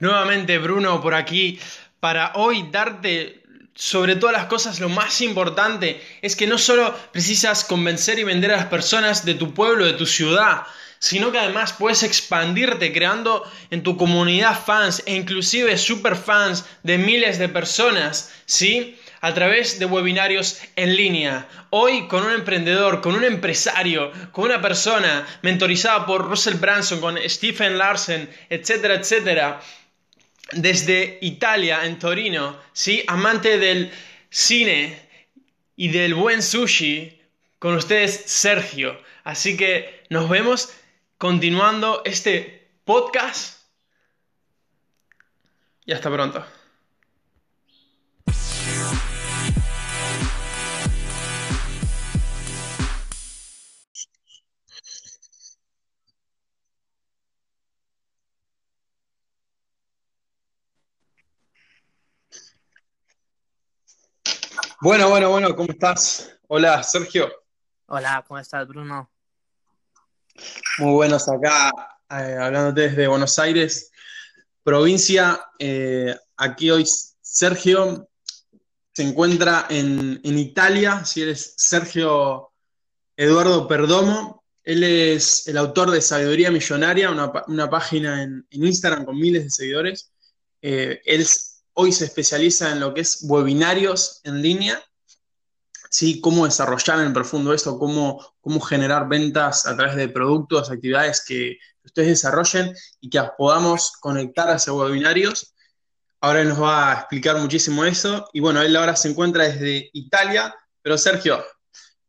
Nuevamente 0.00 0.56
Bruno 0.56 1.02
por 1.02 1.14
aquí 1.14 1.60
para 2.00 2.32
hoy 2.34 2.66
darte 2.72 3.42
sobre 3.74 4.16
todas 4.16 4.34
las 4.34 4.46
cosas 4.46 4.80
lo 4.80 4.88
más 4.88 5.20
importante 5.20 6.02
es 6.22 6.36
que 6.36 6.46
no 6.46 6.56
solo 6.56 6.96
precisas 7.12 7.64
convencer 7.64 8.18
y 8.18 8.24
vender 8.24 8.50
a 8.52 8.56
las 8.56 8.66
personas 8.66 9.26
de 9.26 9.34
tu 9.34 9.52
pueblo, 9.52 9.84
de 9.84 9.92
tu 9.92 10.06
ciudad, 10.06 10.62
sino 10.98 11.30
que 11.30 11.38
además 11.38 11.74
puedes 11.74 12.02
expandirte 12.02 12.94
creando 12.94 13.44
en 13.70 13.82
tu 13.82 13.98
comunidad 13.98 14.58
fans 14.58 15.02
e 15.04 15.14
inclusive 15.14 15.76
superfans 15.76 16.64
de 16.82 16.96
miles 16.96 17.38
de 17.38 17.50
personas, 17.50 18.32
¿sí? 18.46 18.98
A 19.20 19.34
través 19.34 19.78
de 19.78 19.84
webinarios 19.84 20.60
en 20.76 20.96
línea. 20.96 21.46
Hoy 21.68 22.08
con 22.08 22.24
un 22.24 22.32
emprendedor, 22.32 23.02
con 23.02 23.14
un 23.14 23.24
empresario, 23.24 24.12
con 24.32 24.46
una 24.46 24.62
persona 24.62 25.26
mentorizada 25.42 26.06
por 26.06 26.26
Russell 26.26 26.54
Branson, 26.54 27.02
con 27.02 27.18
Stephen 27.28 27.76
Larsen, 27.76 28.30
etcétera, 28.48 28.94
etcétera 28.94 29.60
desde 30.52 31.18
Italia, 31.20 31.84
en 31.84 31.98
Torino, 31.98 32.58
¿sí? 32.72 33.04
amante 33.06 33.58
del 33.58 33.90
cine 34.30 34.98
y 35.76 35.88
del 35.88 36.14
buen 36.14 36.42
sushi, 36.42 37.20
con 37.58 37.74
ustedes 37.74 38.22
Sergio. 38.26 39.00
Así 39.24 39.56
que 39.56 40.04
nos 40.08 40.28
vemos 40.28 40.72
continuando 41.18 42.02
este 42.04 42.68
podcast 42.84 43.60
y 45.84 45.92
hasta 45.92 46.10
pronto. 46.10 46.59
Bueno, 64.82 65.10
bueno, 65.10 65.28
bueno, 65.28 65.54
¿cómo 65.54 65.70
estás? 65.70 66.34
Hola, 66.48 66.82
Sergio. 66.82 67.30
Hola, 67.88 68.24
¿cómo 68.26 68.40
estás, 68.40 68.66
Bruno? 68.66 69.10
Muy 70.78 70.92
buenos 70.94 71.28
acá, 71.28 71.70
eh, 72.08 72.38
hablándote 72.40 72.88
desde 72.88 73.06
Buenos 73.06 73.38
Aires, 73.38 73.92
provincia. 74.62 75.38
Eh, 75.58 76.16
aquí 76.38 76.70
hoy 76.70 76.86
Sergio 77.20 78.08
se 78.94 79.02
encuentra 79.02 79.66
en, 79.68 80.18
Italia, 80.24 81.04
si 81.04 81.20
eres 81.20 81.52
Sergio 81.58 82.52
Eduardo 83.18 83.68
Perdomo. 83.68 84.44
Él 84.64 84.82
es 84.82 85.46
el 85.46 85.58
autor 85.58 85.90
de 85.90 86.00
Sabiduría 86.00 86.50
Millonaria, 86.50 87.10
una, 87.10 87.68
página 87.68 88.22
en, 88.22 88.46
Instagram 88.50 89.04
con 89.04 89.18
miles 89.18 89.44
de 89.44 89.50
seguidores. 89.50 90.10
Eh, 90.62 91.02
él 91.04 91.26
hoy 91.74 91.92
se 91.92 92.04
especializa 92.04 92.70
en 92.72 92.80
lo 92.80 92.94
que 92.94 93.02
es 93.02 93.20
webinarios 93.22 94.20
en 94.24 94.42
línea, 94.42 94.82
¿sí? 95.90 96.20
cómo 96.20 96.44
desarrollar 96.44 97.00
en 97.00 97.12
profundo 97.12 97.52
esto, 97.52 97.78
cómo, 97.78 98.34
cómo 98.40 98.60
generar 98.60 99.08
ventas 99.08 99.66
a 99.66 99.76
través 99.76 99.96
de 99.96 100.08
productos, 100.08 100.70
actividades 100.70 101.24
que 101.26 101.58
ustedes 101.84 102.08
desarrollen 102.08 102.74
y 103.00 103.10
que 103.10 103.22
podamos 103.36 103.92
conectar 104.00 104.48
a 104.48 104.56
esos 104.56 104.76
webinarios. 104.76 105.54
Ahora 106.20 106.44
nos 106.44 106.60
va 106.60 106.90
a 106.90 106.94
explicar 107.00 107.38
muchísimo 107.38 107.84
eso. 107.84 108.28
Y 108.32 108.40
bueno, 108.40 108.60
él 108.60 108.76
ahora 108.76 108.94
se 108.94 109.08
encuentra 109.08 109.44
desde 109.44 109.88
Italia, 109.94 110.54
pero 110.82 110.98
Sergio, 110.98 111.42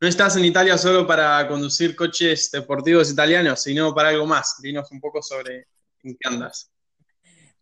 no 0.02 0.08
estás 0.08 0.36
en 0.36 0.44
Italia 0.44 0.76
solo 0.76 1.06
para 1.06 1.46
conducir 1.46 1.94
coches 1.94 2.50
deportivos 2.50 3.10
italianos, 3.10 3.62
sino 3.62 3.94
para 3.94 4.08
algo 4.08 4.26
más. 4.26 4.56
Dinos 4.60 4.90
un 4.90 5.00
poco 5.00 5.22
sobre 5.22 5.68
en 6.02 6.16
qué 6.18 6.28
andas. 6.28 6.71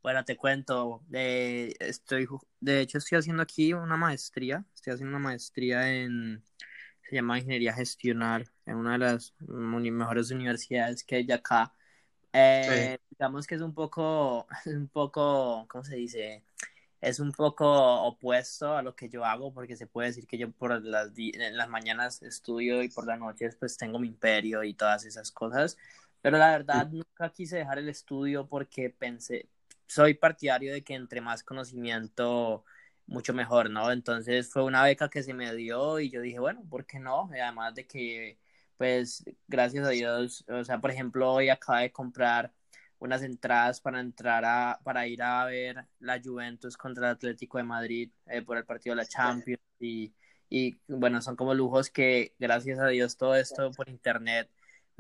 Bueno, 0.03 0.25
te 0.25 0.37
cuento, 0.37 1.03
de, 1.09 1.77
estoy, 1.79 2.27
de 2.59 2.81
hecho 2.81 2.99
estoy 2.99 3.19
haciendo 3.19 3.43
aquí 3.43 3.75
una 3.75 3.99
maestría, 3.99 4.65
estoy 4.75 4.95
haciendo 4.95 5.17
una 5.17 5.29
maestría 5.29 5.93
en, 5.93 6.43
se 7.03 7.17
llama 7.17 7.39
Ingeniería 7.39 7.75
Gestional, 7.75 8.49
en 8.65 8.77
una 8.77 8.93
de 8.93 8.99
las 8.99 9.35
mejores 9.41 10.31
universidades 10.31 11.05
que 11.05 11.17
hay 11.17 11.33
acá. 11.33 11.75
Eh, 12.33 12.99
digamos 13.11 13.47
que 13.47 13.57
es 13.57 13.61
un 13.61 13.75
poco, 13.75 14.47
un 14.67 14.89
poco, 14.89 15.67
¿cómo 15.69 15.85
se 15.85 15.97
dice? 15.97 16.45
Es 17.01 17.21
un 17.21 17.33
poco 17.33 17.67
opuesto 18.03 18.77
a 18.77 18.83
lo 18.83 18.95
que 18.95 19.09
yo 19.09 19.25
hago, 19.25 19.53
porque 19.53 19.77
se 19.77 19.87
puede 19.87 20.09
decir 20.09 20.27
que 20.27 20.39
yo 20.39 20.51
por 20.51 20.83
las, 20.83 21.11
en 21.17 21.57
las 21.57 21.69
mañanas 21.69 22.23
estudio 22.23 22.83
y 22.83 22.89
por 22.89 23.07
las 23.07 23.19
noches 23.19 23.57
pues 23.57 23.77
tengo 23.77 23.99
mi 23.99 24.09
imperio 24.09 24.63
y 24.65 24.75
todas 24.75 25.05
esas 25.05 25.31
cosas. 25.31 25.77
Pero 26.23 26.39
la 26.39 26.51
verdad 26.51 26.89
nunca 26.91 27.31
quise 27.33 27.57
dejar 27.59 27.79
el 27.79 27.89
estudio 27.89 28.47
porque 28.47 28.91
pensé, 28.91 29.49
soy 29.91 30.15
partidario 30.15 30.73
de 30.73 30.83
que 30.85 30.95
entre 30.95 31.21
más 31.21 31.43
conocimiento, 31.43 32.65
mucho 33.07 33.35
mejor, 33.35 33.71
¿no? 33.71 33.91
Entonces 33.93 34.51
fue 34.53 34.65
una 34.65 34.85
beca 34.85 35.11
que 35.11 35.23
se 35.23 35.35
me 35.35 35.55
dio 35.55 35.99
y 36.01 36.11
yo 36.11 36.21
dije, 36.21 36.39
bueno, 36.39 36.63
¿por 36.71 36.87
qué 36.87 36.99
no? 37.01 37.29
Además 37.33 37.75
de 37.75 37.87
que, 37.87 38.39
pues, 38.77 39.25
gracias 39.49 39.87
a 39.87 39.91
Dios, 39.91 40.45
o 40.49 40.65
sea, 40.65 40.81
por 40.81 40.91
ejemplo, 40.93 41.33
hoy 41.33 41.49
acaba 41.49 41.81
de 41.81 41.93
comprar 41.93 42.53
unas 42.99 43.23
entradas 43.23 43.81
para 43.81 44.01
entrar 44.01 44.45
a, 44.45 44.81
para 44.85 45.07
ir 45.09 45.23
a 45.23 45.45
ver 45.47 45.87
la 45.99 46.21
Juventus 46.23 46.77
contra 46.77 47.09
el 47.09 47.15
Atlético 47.17 47.59
de 47.59 47.65
Madrid 47.65 48.11
eh, 48.27 48.43
por 48.43 48.57
el 48.59 48.65
partido 48.67 48.95
de 48.95 49.03
la 49.03 49.09
Champions 49.09 49.63
y, 49.81 50.15
y 50.49 50.79
bueno, 50.89 51.21
son 51.23 51.37
como 51.37 51.55
lujos 51.55 51.91
que 51.91 52.35
gracias 52.39 52.79
a 52.79 52.89
Dios 52.89 53.17
todo 53.17 53.35
esto 53.37 53.71
por 53.73 53.89
internet 53.89 54.51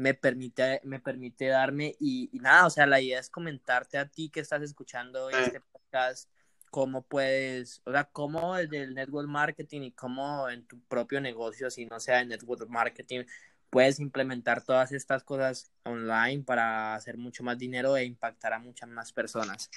me 0.00 0.14
permite, 0.14 0.80
me 0.84 0.98
permite 0.98 1.48
darme 1.48 1.94
y, 2.00 2.30
nada, 2.40 2.66
o 2.66 2.70
sea, 2.70 2.86
la 2.86 3.02
idea 3.02 3.20
es 3.20 3.28
comentarte 3.28 3.98
a 3.98 4.08
ti 4.08 4.30
que 4.30 4.40
estás 4.40 4.62
escuchando 4.62 5.28
este 5.28 5.60
podcast, 5.60 6.30
cómo 6.70 7.02
puedes, 7.02 7.82
o 7.84 7.92
sea, 7.92 8.04
cómo 8.04 8.56
desde 8.56 8.82
el 8.82 8.94
network 8.94 9.28
marketing 9.28 9.82
y 9.82 9.92
cómo 9.92 10.48
en 10.48 10.66
tu 10.66 10.80
propio 10.84 11.20
negocio, 11.20 11.70
si 11.70 11.84
no 11.84 12.00
sea 12.00 12.22
en 12.22 12.28
network 12.28 12.66
marketing, 12.70 13.24
puedes 13.68 14.00
implementar 14.00 14.64
todas 14.64 14.90
estas 14.92 15.22
cosas 15.22 15.70
online 15.82 16.44
para 16.44 16.94
hacer 16.94 17.18
mucho 17.18 17.44
más 17.44 17.58
dinero 17.58 17.94
e 17.94 18.04
impactar 18.04 18.54
a 18.54 18.58
muchas 18.58 18.88
más 18.88 19.12
personas. 19.12 19.68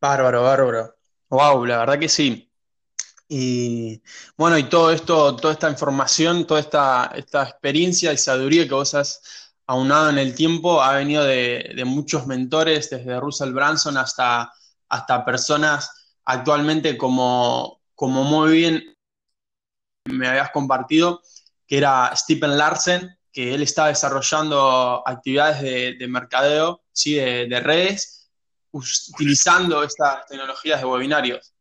Bárbaro, 0.00 0.42
bárbaro. 0.42 0.96
Wow, 1.28 1.64
la 1.64 1.78
verdad 1.78 1.98
que 2.00 2.08
sí. 2.08 2.45
Y 3.28 4.02
bueno, 4.36 4.56
y 4.56 4.68
todo 4.68 4.92
esto, 4.92 5.34
toda 5.36 5.54
esta 5.54 5.70
información, 5.70 6.46
toda 6.46 6.60
esta, 6.60 7.12
esta 7.16 7.42
experiencia 7.42 8.12
y 8.12 8.18
sabiduría 8.18 8.68
que 8.68 8.74
vos 8.74 8.94
has 8.94 9.52
aunado 9.66 10.10
en 10.10 10.18
el 10.18 10.34
tiempo 10.34 10.80
ha 10.80 10.94
venido 10.96 11.24
de, 11.24 11.82
muchos 11.84 12.26
mentores, 12.26 12.90
desde 12.90 13.18
Russell 13.18 13.52
Branson 13.52 13.96
hasta, 13.96 14.52
hasta 14.88 15.24
personas 15.24 15.90
actualmente 16.24 16.96
como, 16.96 17.80
como 17.94 18.22
muy 18.24 18.52
bien 18.52 18.96
me 20.04 20.28
habías 20.28 20.50
compartido, 20.52 21.20
que 21.66 21.78
era 21.78 22.14
Stephen 22.14 22.56
Larsen, 22.56 23.18
que 23.32 23.54
él 23.54 23.62
está 23.62 23.88
desarrollando 23.88 25.02
actividades 25.04 25.60
de, 25.98 26.06
mercadeo, 26.08 26.84
¿sí? 26.92 27.14
de, 27.14 27.46
de 27.48 27.60
redes, 27.60 28.30
utilizando 28.70 29.82
estas 29.82 30.26
tecnologías 30.26 30.80
de 30.80 30.86
webinarios. 30.86 31.55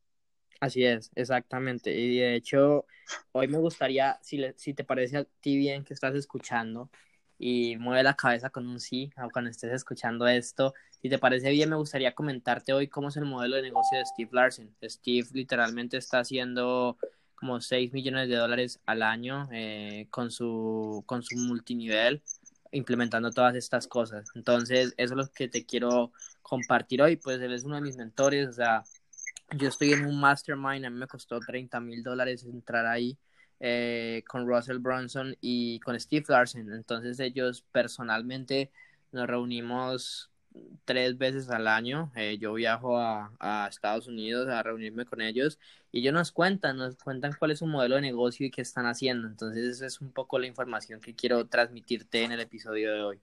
Así 0.60 0.86
es, 0.86 1.12
exactamente. 1.16 1.94
Y 1.94 2.20
de 2.20 2.36
hecho, 2.36 2.86
hoy 3.32 3.48
me 3.48 3.58
gustaría, 3.58 4.18
si, 4.22 4.42
si 4.56 4.74
te 4.74 4.84
parece 4.84 5.18
a 5.18 5.26
ti 5.42 5.58
bien 5.58 5.84
que 5.84 5.94
estás 5.94 6.16
escuchando 6.16 6.90
y 7.38 7.76
mueve 7.78 8.04
la 8.04 8.16
cabeza 8.16 8.50
con 8.50 8.68
un 8.68 8.80
sí, 8.80 9.12
o 9.18 9.30
cuando 9.30 9.52
estés 9.52 9.74
escuchando 9.74 10.28
esto, 10.28 10.74
si 11.02 11.10
te 11.10 11.20
parece 11.20 11.52
bien, 11.52 11.70
me 11.70 11.76
gustaría 11.76 12.16
comentarte 12.16 12.74
hoy 12.74 12.88
cómo 12.88 13.10
es 13.10 13.18
el 13.18 13.26
modelo 13.26 13.58
de 13.58 13.64
negocio 13.64 13.98
de 13.98 14.06
Steve 14.06 14.30
Larsen. 14.32 14.76
Steve 14.84 15.28
literalmente 15.34 15.98
está 15.98 16.20
haciendo 16.20 16.98
como 17.36 17.60
6 17.60 17.92
millones 17.94 18.30
de 18.30 18.36
dólares 18.36 18.80
al 18.86 19.04
año 19.04 19.48
eh, 19.52 20.08
con, 20.10 20.32
su, 20.32 21.04
con 21.06 21.22
su 21.22 21.36
multinivel 21.38 22.24
implementando 22.72 23.32
todas 23.32 23.56
estas 23.56 23.88
cosas. 23.88 24.28
Entonces, 24.36 24.94
eso 24.98 25.14
es 25.14 25.18
lo 25.18 25.28
que 25.32 25.48
te 25.48 25.66
quiero 25.66 26.12
compartir 26.42 27.02
hoy, 27.02 27.16
pues 27.16 27.40
él 27.42 27.54
es 27.54 27.64
uno 27.64 27.76
de 27.76 27.82
mis 27.82 27.98
mentores, 27.98 28.48
o 28.50 28.54
sea, 28.54 28.84
yo 29.52 29.70
estoy 29.70 29.94
en 29.94 30.06
un 30.06 30.20
mastermind, 30.20 30.86
a 30.86 30.90
mí 30.90 30.98
me 30.98 31.08
costó 31.08 31.40
30 31.40 31.80
mil 31.80 32.04
dólares 32.04 32.44
entrar 32.46 32.86
ahí 32.86 33.18
eh, 33.60 34.24
con 34.28 34.48
Russell 34.48 34.80
Brunson 34.80 35.36
y 35.42 35.80
con 35.80 36.00
Steve 36.00 36.26
Larsen. 36.28 36.72
Entonces 36.74 37.20
ellos 37.20 37.64
personalmente 37.72 38.72
nos 39.12 39.28
reunimos 39.28 40.32
tres 40.86 41.18
veces 41.18 41.50
al 41.50 41.68
año. 41.68 42.12
Eh, 42.16 42.38
yo 42.40 42.54
viajo 42.54 42.98
a, 42.98 43.32
a, 43.40 43.68
Estados 43.68 44.08
Unidos 44.08 44.48
a 44.50 44.64
reunirme 44.64 45.06
con 45.06 45.22
ellos 45.22 45.60
y 45.92 46.00
ellos 46.00 46.14
nos 46.14 46.32
cuentan, 46.32 46.78
nos 46.78 46.98
cuentan 46.98 47.34
cuál 47.38 47.52
es 47.52 47.60
su 47.60 47.68
modelo 47.68 47.96
de 47.96 48.02
negocio 48.02 48.46
y 48.46 48.52
qué 48.52 48.62
están 48.62 48.86
haciendo. 48.88 49.28
Entonces 49.28 49.66
esa 49.66 49.86
es 49.86 50.02
un 50.02 50.12
poco 50.12 50.40
la 50.40 50.48
información 50.48 51.00
que 51.02 51.16
quiero 51.16 51.46
transmitirte 51.48 52.24
en 52.24 52.32
el 52.32 52.40
episodio 52.42 52.94
de 52.94 53.02
hoy. 53.02 53.20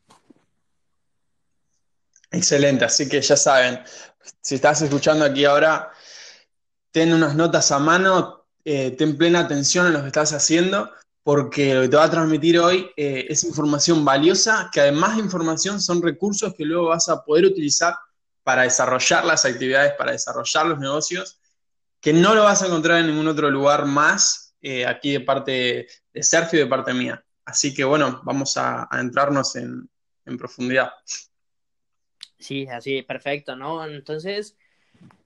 Excelente, 2.32 2.84
así 2.84 3.08
que 3.08 3.20
ya 3.20 3.36
saben, 3.36 3.80
si 4.40 4.54
estás 4.54 4.82
escuchando 4.82 5.24
aquí 5.24 5.44
ahora, 5.44 5.90
ten 6.90 7.12
unas 7.12 7.34
notas 7.34 7.70
a 7.70 7.78
mano, 7.78 8.46
eh, 8.64 8.92
ten 8.92 9.16
plena 9.16 9.40
atención 9.40 9.86
en 9.86 9.92
lo 9.92 10.00
que 10.00 10.08
estás 10.08 10.32
haciendo, 10.32 10.90
porque 11.22 11.74
lo 11.74 11.82
que 11.82 11.88
te 11.88 11.96
va 11.96 12.04
a 12.04 12.10
transmitir 12.10 12.58
hoy 12.58 12.90
eh, 12.96 13.26
es 13.28 13.44
información 13.44 14.04
valiosa, 14.04 14.70
que 14.72 14.80
además 14.80 15.16
de 15.16 15.22
información 15.22 15.80
son 15.80 16.02
recursos 16.02 16.54
que 16.54 16.64
luego 16.64 16.88
vas 16.88 17.08
a 17.08 17.22
poder 17.22 17.44
utilizar 17.44 17.94
para 18.42 18.62
desarrollar 18.62 19.24
las 19.24 19.44
actividades, 19.44 19.92
para 19.96 20.12
desarrollar 20.12 20.66
los 20.66 20.78
negocios, 20.78 21.38
que 22.00 22.12
no 22.12 22.34
lo 22.34 22.44
vas 22.44 22.62
a 22.62 22.66
encontrar 22.66 22.98
en 22.98 23.08
ningún 23.08 23.28
otro 23.28 23.50
lugar 23.50 23.86
más, 23.86 24.54
eh, 24.60 24.86
aquí 24.86 25.12
de 25.12 25.20
parte 25.20 25.86
de 26.12 26.22
Sergio 26.22 26.60
y 26.60 26.62
de 26.62 26.68
parte 26.68 26.92
mía. 26.92 27.24
Así 27.44 27.74
que 27.74 27.84
bueno, 27.84 28.20
vamos 28.24 28.56
a, 28.56 28.88
entrarnos 28.92 29.56
en, 29.56 29.88
profundidad. 30.38 30.92
Sí, 32.42 32.66
así, 32.66 33.02
perfecto, 33.02 33.54
¿no? 33.54 33.84
Entonces, 33.86 34.56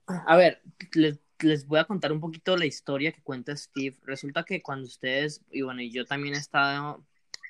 a 0.05 0.37
ver, 0.37 0.61
les, 0.93 1.19
les, 1.39 1.65
voy 1.65 1.79
a 1.79 1.85
contar 1.85 2.11
un 2.11 2.21
poquito 2.21 2.55
la 2.55 2.65
historia 2.65 3.11
que 3.11 3.23
cuenta 3.23 3.57
Steve. 3.57 3.97
Resulta 4.03 4.43
que 4.43 4.61
cuando 4.61 4.87
ustedes, 4.87 5.41
y 5.51 5.63
bueno, 5.63 5.81
yo 5.81 6.05
también 6.05 6.35
he 6.35 6.37
estado, 6.37 7.03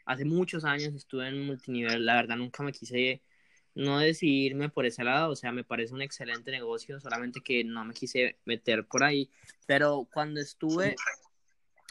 hace 0.06 0.24
muchos 0.24 0.64
años 0.64 0.96
estuve 0.96 1.28
en 1.28 1.46
multinivel, 1.46 2.06
la 2.06 2.16
verdad 2.16 2.38
nunca 2.38 2.64
me 2.64 2.72
quise 2.72 3.22
no 3.76 4.00
decidirme 4.00 4.70
por 4.70 4.86
ese 4.86 5.04
lado, 5.04 5.32
o 5.32 5.36
sea, 5.36 5.52
me 5.52 5.66
parece 5.66 5.94
un 5.94 6.02
excelente 6.02 6.50
negocio, 6.50 7.00
solamente 7.02 7.42
que 7.42 7.64
no 7.66 7.84
me 7.86 7.94
quise 7.94 8.38
meter 8.46 8.86
por 8.88 9.04
ahí, 9.04 9.30
pero 9.68 10.08
cuando 10.14 10.40
estuve, 10.40 10.96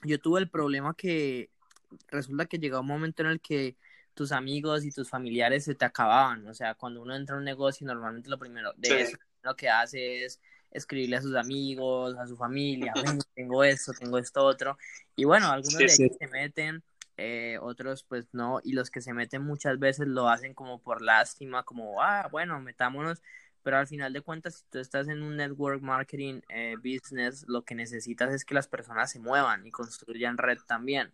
yo 0.03 0.19
tuve 0.19 0.41
el 0.41 0.49
problema 0.49 0.95
que 0.97 1.51
resulta 2.09 2.47
que 2.47 2.59
llegó 2.59 2.81
un 2.81 2.87
momento 2.87 3.23
en 3.23 3.29
el 3.29 3.41
que 3.41 3.77
tus 4.17 4.33
amigos 4.33 4.85
y 4.87 4.91
tus 4.91 5.11
familiares 5.11 5.65
se 5.65 5.75
te 5.75 5.85
acababan, 5.85 6.49
o 6.49 6.55
sea, 6.55 6.75
cuando 6.75 7.03
uno 7.03 7.15
entra 7.15 7.37
a 7.37 7.39
un 7.39 7.45
negocio, 7.45 7.87
normalmente 7.87 8.31
lo 8.31 8.39
primero 8.39 8.73
de 8.79 9.03
eso, 9.03 9.19
lo 9.43 9.55
que 9.55 9.69
hace 9.69 10.25
es 10.25 10.41
escribirle 10.71 11.17
a 11.17 11.23
sus 11.23 11.37
amigos, 11.37 12.17
a 12.17 12.27
su 12.27 12.35
familia, 12.35 12.95
tengo 13.35 13.63
esto, 13.63 13.93
tengo 13.93 14.17
esto 14.17 14.43
otro, 14.43 14.79
y 15.15 15.25
bueno, 15.25 15.49
algunos 15.49 15.77
de 15.77 15.85
ellos 15.85 16.17
se 16.19 16.27
meten 16.29 16.83
eh, 17.19 17.59
otros 17.61 18.05
pues 18.05 18.27
no, 18.33 18.61
y 18.65 18.73
los 18.73 18.91
que 18.91 19.03
se 19.03 19.13
meten 19.13 19.43
muchas 19.43 19.79
veces 19.79 20.09
lo 20.09 20.31
hacen 20.31 20.55
como 20.55 20.81
por 20.81 21.03
lástima, 21.03 21.63
como, 21.63 22.03
ah, 22.03 22.29
bueno, 22.33 22.59
metámonos, 22.61 23.21
pero 23.63 23.77
al 23.77 23.87
final 23.87 24.15
de 24.15 24.23
cuentas, 24.23 24.55
si 24.55 24.65
tú 24.71 24.79
estás 24.79 25.09
en 25.09 25.23
un 25.23 25.37
network 25.37 25.83
marketing 25.83 26.41
eh, 26.49 26.77
business, 26.77 27.45
lo 27.49 27.65
que 27.65 27.75
necesitas 27.75 28.33
es 28.33 28.47
que 28.47 28.55
las 28.55 28.67
personas 28.67 29.11
se 29.11 29.19
muevan 29.19 29.67
y 29.67 29.71
construyan 29.71 30.39
red 30.39 30.59
también. 30.67 31.13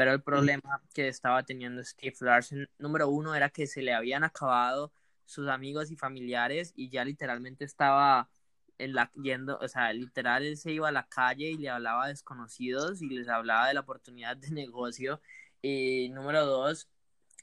Pero 0.00 0.14
el 0.14 0.22
problema 0.22 0.80
que 0.94 1.08
estaba 1.08 1.42
teniendo 1.42 1.84
Steve 1.84 2.16
Larsen, 2.20 2.70
número 2.78 3.10
uno, 3.10 3.34
era 3.34 3.50
que 3.50 3.66
se 3.66 3.82
le 3.82 3.92
habían 3.92 4.24
acabado 4.24 4.94
sus 5.26 5.46
amigos 5.48 5.90
y 5.90 5.96
familiares 5.96 6.72
y 6.74 6.88
ya 6.88 7.04
literalmente 7.04 7.66
estaba 7.66 8.30
en 8.78 8.94
la, 8.94 9.12
yendo, 9.22 9.58
o 9.58 9.68
sea, 9.68 9.92
literal 9.92 10.42
él 10.46 10.56
se 10.56 10.72
iba 10.72 10.88
a 10.88 10.92
la 10.92 11.06
calle 11.06 11.50
y 11.50 11.58
le 11.58 11.68
hablaba 11.68 12.04
a 12.06 12.08
desconocidos 12.08 13.02
y 13.02 13.10
les 13.10 13.28
hablaba 13.28 13.68
de 13.68 13.74
la 13.74 13.80
oportunidad 13.80 14.38
de 14.38 14.50
negocio. 14.52 15.20
Y 15.60 16.08
número 16.14 16.46
dos, 16.46 16.88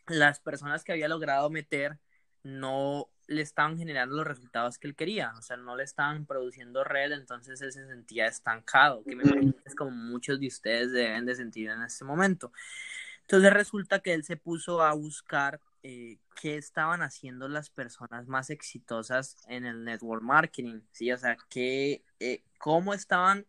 las 0.08 0.40
personas 0.40 0.84
que 0.84 0.94
había 0.94 1.08
logrado 1.08 1.52
meter 1.52 2.00
no 2.42 3.08
le 3.28 3.42
estaban 3.42 3.78
generando 3.78 4.16
los 4.16 4.26
resultados 4.26 4.78
que 4.78 4.88
él 4.88 4.96
quería, 4.96 5.34
o 5.38 5.42
sea, 5.42 5.58
no 5.58 5.76
le 5.76 5.84
estaban 5.84 6.26
produciendo 6.26 6.84
red, 6.84 7.12
entonces 7.12 7.62
él 7.62 7.72
se 7.72 7.86
sentía 7.86 8.28
estancado, 8.28 9.04
que 9.04 9.16
me 9.16 9.24
imagino 9.24 9.54
que 9.54 9.64
es 9.66 9.76
como 9.76 9.92
muchos 9.92 10.40
de 10.40 10.48
ustedes 10.48 10.92
deben 10.92 11.26
de 11.26 11.36
sentir 11.36 11.70
en 11.70 11.82
este 11.84 12.06
momento. 12.06 12.52
Entonces 13.22 13.52
resulta 13.52 14.00
que 14.00 14.14
él 14.14 14.24
se 14.24 14.38
puso 14.38 14.82
a 14.82 14.94
buscar 14.94 15.60
eh, 15.84 16.20
qué 16.42 16.58
estaban 16.58 17.02
haciendo 17.02 17.50
las 17.50 17.70
personas 17.70 18.28
más 18.28 18.50
exitosas 18.50 19.36
en 19.48 19.66
el 19.66 19.84
network 19.84 20.24
marketing, 20.24 20.82
¿sí? 20.92 21.12
O 21.12 21.18
sea, 21.18 21.38
qué, 21.50 22.04
eh, 22.20 22.44
cómo 22.58 22.94
estaban 22.94 23.46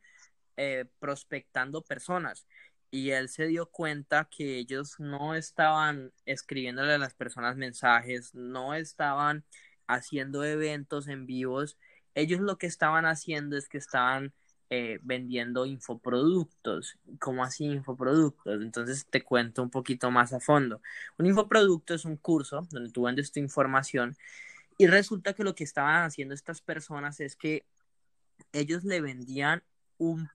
eh, 0.57 0.87
prospectando 0.99 1.83
personas 1.83 2.47
y 2.91 3.11
él 3.11 3.29
se 3.29 3.47
dio 3.47 3.67
cuenta 3.67 4.29
que 4.31 4.59
ellos 4.59 4.99
no 4.99 5.35
estaban 5.35 6.13
escribiéndole 6.25 6.95
a 6.95 6.99
las 6.99 7.15
personas 7.15 7.57
mensajes, 7.57 8.35
no 8.35 8.75
estaban 8.75 9.45
haciendo 9.89 10.45
eventos 10.45 11.09
en 11.09 11.27
vivos, 11.27 11.77
ellos 12.15 12.41
lo 12.41 12.59
que 12.59 12.67
estaban 12.67 13.07
haciendo 13.07 13.57
es 13.57 13.69
que 13.69 13.79
estaban 13.79 14.33
eh, 14.71 14.99
vendiendo 15.03 15.67
infoproductos. 15.67 16.99
¿Cómo 17.19 17.43
así 17.43 17.65
infoproductos? 17.65 18.63
Entonces 18.63 19.07
te 19.09 19.23
cuento 19.25 19.63
un 19.63 19.71
poquito 19.71 20.11
más 20.11 20.33
a 20.33 20.41
fondo. 20.41 20.83
Un 21.19 21.27
infoproducto 21.27 21.95
es 21.95 22.05
un 22.05 22.17
curso 22.17 22.67
donde 22.71 22.91
tú 22.91 23.03
vendes 23.03 23.33
tu 23.33 23.41
información 23.41 24.17
y 24.79 24.87
resulta 24.87 25.33
que 25.33 25.43
lo 25.43 25.55
que 25.55 25.65
estaban 25.65 26.05
haciendo 26.05 26.35
estas 26.35 26.61
personas 26.61 27.19
es 27.21 27.35
que 27.35 27.65
ellos 28.53 28.85
le 28.85 29.01
vendían 29.01 29.63
un 29.99 30.29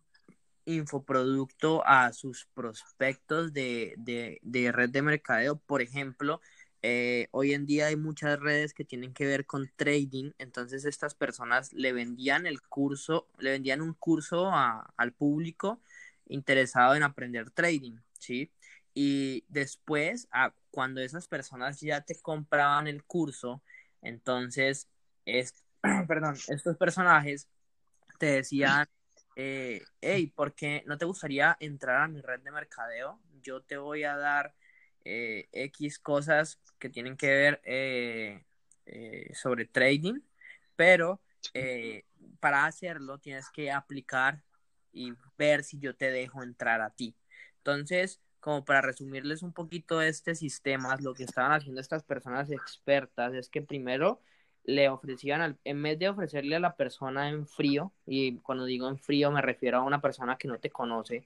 infoproducto 0.66 1.86
a 1.86 2.12
sus 2.12 2.48
prospectos 2.54 3.54
de, 3.54 3.94
de, 3.98 4.72
red 4.72 4.90
de 4.90 5.02
mercadeo. 5.02 5.58
Por 5.58 5.82
ejemplo, 5.82 6.42
eh, 6.84 7.28
hoy 7.32 7.54
en 7.54 7.66
día 7.66 7.88
hay 7.88 7.96
muchas 7.96 8.40
redes 8.40 8.74
que 8.74 8.86
tienen 8.86 9.14
que 9.14 9.26
ver 9.26 9.46
con 9.46 9.72
trading, 9.76 10.32
entonces 10.38 10.86
estas 10.86 11.16
personas 11.16 11.74
le 11.74 11.94
vendían 11.94 12.46
el 12.46 12.62
curso, 12.62 13.30
le 13.40 13.52
vendían 13.52 13.82
un 13.82 13.94
curso 13.94 14.52
al 14.54 15.14
público 15.14 15.82
interesado 16.28 16.96
en 16.96 17.04
aprender 17.04 17.50
trading, 17.52 17.98
¿sí? 18.20 18.52
Y 18.94 19.46
después, 19.48 20.28
cuando 20.72 21.02
esas 21.02 21.28
personas 21.28 21.80
ya 21.82 22.02
te 22.02 22.20
compraban 22.22 22.88
el 22.88 23.04
curso, 23.04 23.64
entonces, 24.02 24.90
es, 25.26 25.64
estos 26.50 26.78
personajes 26.78 27.48
te 28.20 28.28
decían 28.28 28.88
eh, 29.36 29.82
hey, 30.02 30.28
¿por 30.28 30.54
qué 30.54 30.84
no 30.86 30.98
te 30.98 31.06
gustaría 31.06 31.58
entrar 31.60 32.04
a 32.04 32.08
mi 32.08 32.22
red 32.22 32.42
de 32.42 32.52
mercadeo? 32.52 33.20
Yo 33.42 33.62
te 33.62 33.78
voy 33.78 34.04
a 34.04 34.16
dar 34.16 34.54
eh, 35.06 35.50
X 35.52 36.00
cosas 36.00 36.60
que 36.80 36.90
tienen 36.90 37.18
que 37.18 37.28
ver 37.28 37.62
eh, 37.64 38.44
eh, 38.86 39.32
sobre 39.34 39.66
trading, 39.66 40.20
pero 40.76 41.22
para 42.40 42.66
hacerlo 42.66 43.18
tienes 43.18 43.50
que 43.50 43.72
aplicar 43.72 44.42
y 44.94 45.14
ver 45.38 45.64
si 45.64 45.80
yo 45.80 45.96
te 45.96 46.10
dejo 46.10 46.42
entrar 46.44 46.82
a 46.82 46.90
ti. 46.90 47.16
Entonces, 47.58 48.22
como 48.40 48.66
para 48.66 48.82
resumirles 48.82 49.42
un 49.42 49.54
poquito 49.54 50.02
este 50.02 50.36
sistema, 50.36 50.98
lo 50.98 51.14
que 51.14 51.24
estaban 51.24 51.54
haciendo 51.54 51.82
estas 51.82 52.04
personas 52.04 52.52
expertas 52.52 53.34
es 53.34 53.50
que 53.50 53.62
primero 53.62 54.22
le 54.66 54.90
ofrecían, 54.90 55.58
en 55.64 55.84
vez 55.84 56.00
de 56.00 56.10
ofrecerle 56.10 56.56
a 56.56 56.60
la 56.60 56.76
persona 56.76 57.30
en 57.30 57.48
frío, 57.48 57.94
y 58.06 58.38
cuando 58.38 58.66
digo 58.66 58.88
en 58.88 58.98
frío 58.98 59.32
me 59.32 59.42
refiero 59.42 59.78
a 59.80 59.84
una 59.84 60.02
persona 60.02 60.38
que 60.38 60.48
no 60.48 60.60
te 60.60 60.70
conoce, 60.70 61.26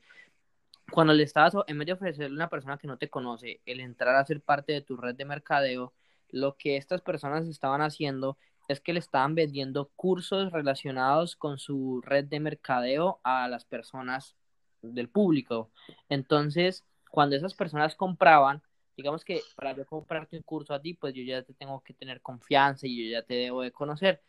cuando 0.92 1.14
le 1.14 1.24
estabas, 1.24 1.54
en 1.68 1.78
vez 1.78 1.86
de 1.88 1.94
ofrecerle 1.94 2.36
a 2.36 2.38
una 2.38 2.50
persona 2.50 2.78
que 2.78 2.88
no 2.88 2.98
te 2.98 3.10
conoce, 3.10 3.62
el 3.66 3.80
entrar 3.80 4.16
a 4.16 4.26
ser 4.26 4.42
parte 4.42 4.74
de 4.74 4.82
tu 4.82 4.98
red 4.98 5.16
de 5.16 5.26
mercadeo, 5.26 5.94
lo 6.30 6.56
que 6.58 6.78
estas 6.78 7.02
personas 7.02 7.48
estaban 7.48 7.82
haciendo 7.82 8.38
es 8.68 8.82
que 8.82 8.94
le 8.94 9.00
estaban 9.00 9.36
vendiendo 9.36 9.92
cursos 9.96 10.52
relacionados 10.52 11.36
con 11.36 11.58
su 11.58 12.02
red 12.02 12.26
de 12.26 12.40
mercadeo 12.40 13.20
a 13.24 13.48
las 13.48 13.66
personas 13.66 14.36
del 14.82 15.10
público. 15.10 15.72
Entonces, 16.10 16.84
cuando 17.10 17.36
esas 17.36 17.54
personas 17.54 17.96
compraban, 17.96 18.62
digamos 18.96 19.24
que 19.24 19.42
para 19.56 19.76
yo 19.76 19.86
comprarte 19.86 20.38
un 20.38 20.44
curso 20.44 20.74
a 20.74 20.82
ti, 20.82 20.94
pues 20.94 21.14
yo 21.14 21.24
ya 21.24 21.44
te 21.44 21.54
tengo 21.54 21.82
que 21.82 21.94
tener 21.94 22.22
confianza 22.22 22.88
y 22.88 23.06
yo 23.06 23.12
ya 23.12 23.24
te 23.24 23.36
debo 23.36 23.62
de 23.62 23.72
conocer. 23.72 24.22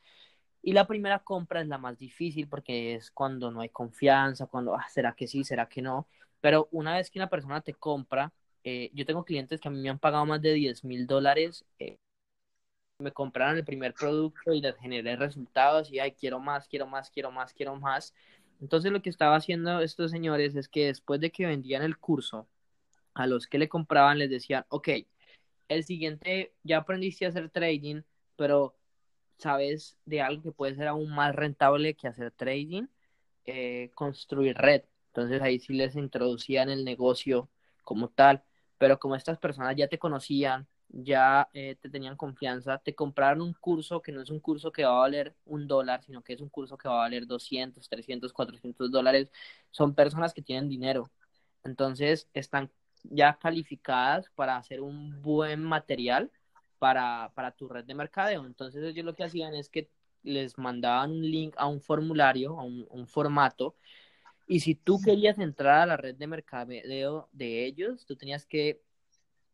Y 0.63 0.73
la 0.73 0.87
primera 0.87 1.21
compra 1.21 1.61
es 1.61 1.69
la 1.69 1.79
más 1.79 1.99
difícil 1.99 2.49
porque 2.49 2.95
es 2.95 3.11
cuando 3.11 3.51
no 3.51 3.61
hay 3.61 3.71
confianza, 3.71 4.47
cuando, 4.47 4.75
ah, 4.75 4.87
¿será 4.89 5.15
que 5.15 5.27
sí? 5.27 5.45
¿Será 5.45 5.69
que 5.69 5.83
no? 5.83 6.09
Pero 6.41 6.69
una 6.71 6.97
vez 6.97 7.11
que 7.11 7.19
una 7.19 7.29
persona 7.29 7.61
te 7.61 7.75
compra, 7.75 8.33
eh, 8.65 8.91
yo 8.95 9.05
tengo 9.07 9.25
clientes 9.25 9.61
que 9.61 9.69
a 9.69 9.71
mí 9.71 9.81
me 9.81 9.91
han 9.91 9.99
pagado 9.99 10.27
más 10.27 10.43
de 10.43 10.53
10 10.53 10.85
mil 10.85 11.07
dólares, 11.07 11.65
eh, 11.79 11.97
me 13.01 13.13
compraron 13.13 13.57
el 13.57 13.65
primer 13.65 13.95
producto 13.95 14.53
y 14.53 14.61
les 14.61 14.77
generé 14.77 15.17
resultados 15.17 15.91
y, 15.93 16.01
ay, 16.01 16.13
quiero 16.13 16.41
más, 16.41 16.67
quiero 16.67 16.87
más, 16.87 17.11
quiero 17.11 17.31
más, 17.31 17.53
quiero 17.53 17.77
más. 17.77 18.15
Entonces 18.61 18.91
lo 18.91 19.03
que 19.03 19.11
estaba 19.11 19.37
haciendo 19.37 19.81
estos 19.81 20.11
señores 20.11 20.57
es 20.57 20.69
que 20.69 20.87
después 20.87 21.21
de 21.21 21.31
que 21.31 21.47
vendían 21.47 21.83
el 21.83 21.97
curso, 21.97 22.49
a 23.15 23.27
los 23.27 23.47
que 23.47 23.59
le 23.59 23.69
compraban 23.69 24.19
les 24.19 24.31
decían, 24.31 24.65
ok, 24.69 24.89
el 25.69 25.85
siguiente 25.85 26.55
ya 26.63 26.79
aprendiste 26.79 27.27
a 27.27 27.29
hacer 27.29 27.51
trading, 27.51 28.03
pero 28.37 28.75
sabes 29.39 29.97
de 30.05 30.21
algo 30.21 30.43
que 30.43 30.53
puede 30.53 30.75
ser 30.75 30.89
aún 30.89 31.11
más 31.15 31.35
rentable 31.35 31.95
que 31.95 32.09
hacer 32.09 32.33
trading, 32.33 32.87
eh, 33.45 33.91
construir 33.95 34.57
red. 34.57 34.83
Entonces 35.19 35.43
ahí 35.43 35.59
sí 35.59 35.75
les 35.75 35.97
introducían 35.97 36.71
el 36.71 36.85
negocio 36.85 37.49
como 37.83 38.09
tal, 38.09 38.45
pero 38.79 38.99
como 39.01 39.17
estas 39.17 39.39
personas 39.39 39.75
ya 39.77 39.89
te 39.89 39.99
conocían, 39.99 40.69
ya 40.89 41.49
eh, 41.53 41.77
te 41.81 41.91
tenían 41.91 42.17
confianza, 42.17 42.79
te 42.79 42.95
compraron 42.95 43.43
un 43.43 43.53
curso 43.55 44.01
que 44.01 44.13
no 44.13 44.23
es 44.23 44.31
un 44.31 44.39
curso 44.39 44.71
que 44.71 44.85
va 44.85 44.91
a 44.91 45.01
valer 45.01 45.35
un 45.45 45.67
dólar, 45.67 46.03
sino 46.05 46.23
que 46.23 46.35
es 46.35 46.41
un 46.41 46.49
curso 46.49 46.79
que 46.79 46.89
va 46.89 46.95
a 46.95 46.99
valer 46.99 47.27
200, 47.27 47.89
300, 47.89 48.33
400 48.33 48.91
dólares. 48.93 49.33
Son 49.73 49.95
personas 49.95 50.33
que 50.33 50.43
tienen 50.43 50.69
dinero. 50.69 51.11
Entonces 51.65 52.29
están 52.33 52.71
ya 53.03 53.39
calificadas 53.41 54.31
para 54.37 54.57
hacer 54.57 54.81
un 54.81 55.21
buen 55.21 55.63
material 55.65 56.31
para, 56.79 57.33
tu 57.57 57.69
red 57.69 57.85
de 57.85 57.95
mercadeo. 57.95 58.47
Entonces 58.47 58.85
ellos 58.85 59.05
lo 59.05 59.15
que 59.15 59.25
hacían 59.25 59.55
es 59.55 59.69
que 59.69 59.91
les 60.23 60.59
mandaban 60.59 61.11
un 61.11 61.23
link 61.23 61.55
a 61.59 61.67
un 61.67 61.81
formulario, 61.81 62.59
a 62.59 62.65
un, 62.65 63.07
formato, 63.09 63.77
y 64.49 64.61
si 64.61 64.75
tú 64.75 65.01
querías 65.01 65.39
entrar 65.39 65.81
a 65.83 65.87
la 65.87 65.97
red 65.97 66.17
de 66.17 66.27
mercadeo 66.27 67.29
de 67.33 67.67
ellos, 67.67 68.07
tú 68.07 68.17
tenías 68.17 68.47
que 68.47 68.83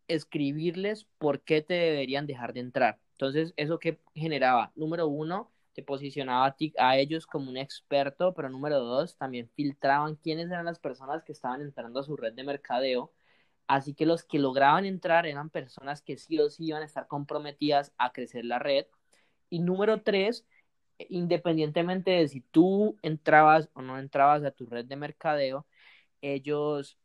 escribirles 0.09 1.07
por 1.19 1.43
qué 1.43 1.63
te 1.63 1.75
deberían 1.75 2.27
dejar 2.27 2.53
de 2.53 2.61
entrar. 2.61 3.01
Entonces, 3.13 3.55
¿eso 3.57 3.79
que 3.79 4.01
generaba? 4.15 4.73
Número 4.77 5.09
uno, 5.09 5.53
te 5.73 5.83
posicionaba 5.83 6.47
a, 6.47 6.57
a 6.79 6.99
ellos 6.99 7.27
como 7.27 7.51
un 7.51 7.57
experto, 7.57 8.35
pero 8.35 8.49
número 8.51 8.81
dos, 8.81 9.17
también 9.17 9.51
filtraban 9.57 10.17
quiénes 10.17 10.47
eran 10.51 10.67
las 10.67 10.79
personas 10.79 11.25
que 11.25 11.33
estaban 11.33 11.61
entrando 11.63 12.01
a 12.01 12.05
su 12.05 12.17
red 12.17 12.35
de 12.35 12.45
mercadeo. 12.45 13.13
Así 13.67 13.95
que 13.95 14.07
los 14.07 14.25
que 14.25 14.39
lograban 14.39 14.85
entrar 14.85 15.27
eran 15.27 15.51
personas 15.51 16.03
que 16.03 16.17
sí 16.19 16.39
o 16.39 16.51
sí 16.51 16.67
iban 16.67 16.83
a 16.83 16.87
estar 16.87 17.07
comprometidas 17.09 17.93
a 17.99 18.13
crecer 18.13 18.45
la 18.45 18.59
red. 18.59 18.87
Y 19.51 19.61
número 19.61 20.03
tres, 20.03 20.47
independientemente 21.09 22.11
de 22.13 22.29
si 22.29 22.41
tú 22.41 22.97
entrabas 23.03 23.69
o 23.75 23.83
no 23.83 23.99
entrabas 23.99 24.45
a 24.45 24.51
tu 24.51 24.67
red 24.67 24.85
de 24.85 24.97
mercadeo, 24.97 25.67
ellos 26.23 26.99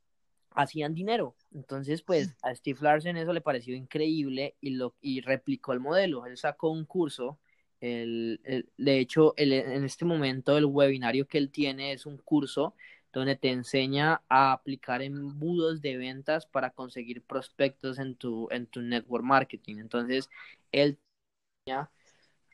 hacían 0.51 0.93
dinero. 0.93 1.35
Entonces, 1.53 2.01
pues 2.01 2.35
a 2.43 2.53
Steve 2.55 2.79
Larsen 2.81 3.17
eso 3.17 3.33
le 3.33 3.41
pareció 3.41 3.75
increíble 3.75 4.55
y, 4.61 4.71
lo, 4.71 4.95
y 5.01 5.21
replicó 5.21 5.73
el 5.73 5.79
modelo. 5.79 6.25
Él 6.25 6.37
sacó 6.37 6.69
un 6.71 6.85
curso 6.85 7.39
el, 7.81 8.39
de 8.77 8.99
hecho, 8.99 9.33
en 9.37 9.83
este 9.83 10.05
momento 10.05 10.57
el 10.57 10.65
webinario 10.65 11.27
que 11.27 11.37
él 11.37 11.49
tiene 11.49 11.93
es 11.93 12.05
un 12.05 12.17
curso 12.17 12.75
donde 13.13 13.35
te 13.35 13.51
enseña 13.51 14.21
a 14.29 14.51
aplicar 14.51 15.01
embudos 15.01 15.81
de 15.81 15.97
ventas 15.97 16.45
para 16.45 16.71
conseguir 16.71 17.23
prospectos 17.23 17.97
en 17.99 18.15
tu, 18.15 18.47
en 18.51 18.67
tu 18.67 18.81
network 18.81 19.23
marketing. 19.23 19.77
Entonces, 19.77 20.29
él 20.71 20.99
enseña 21.65 21.89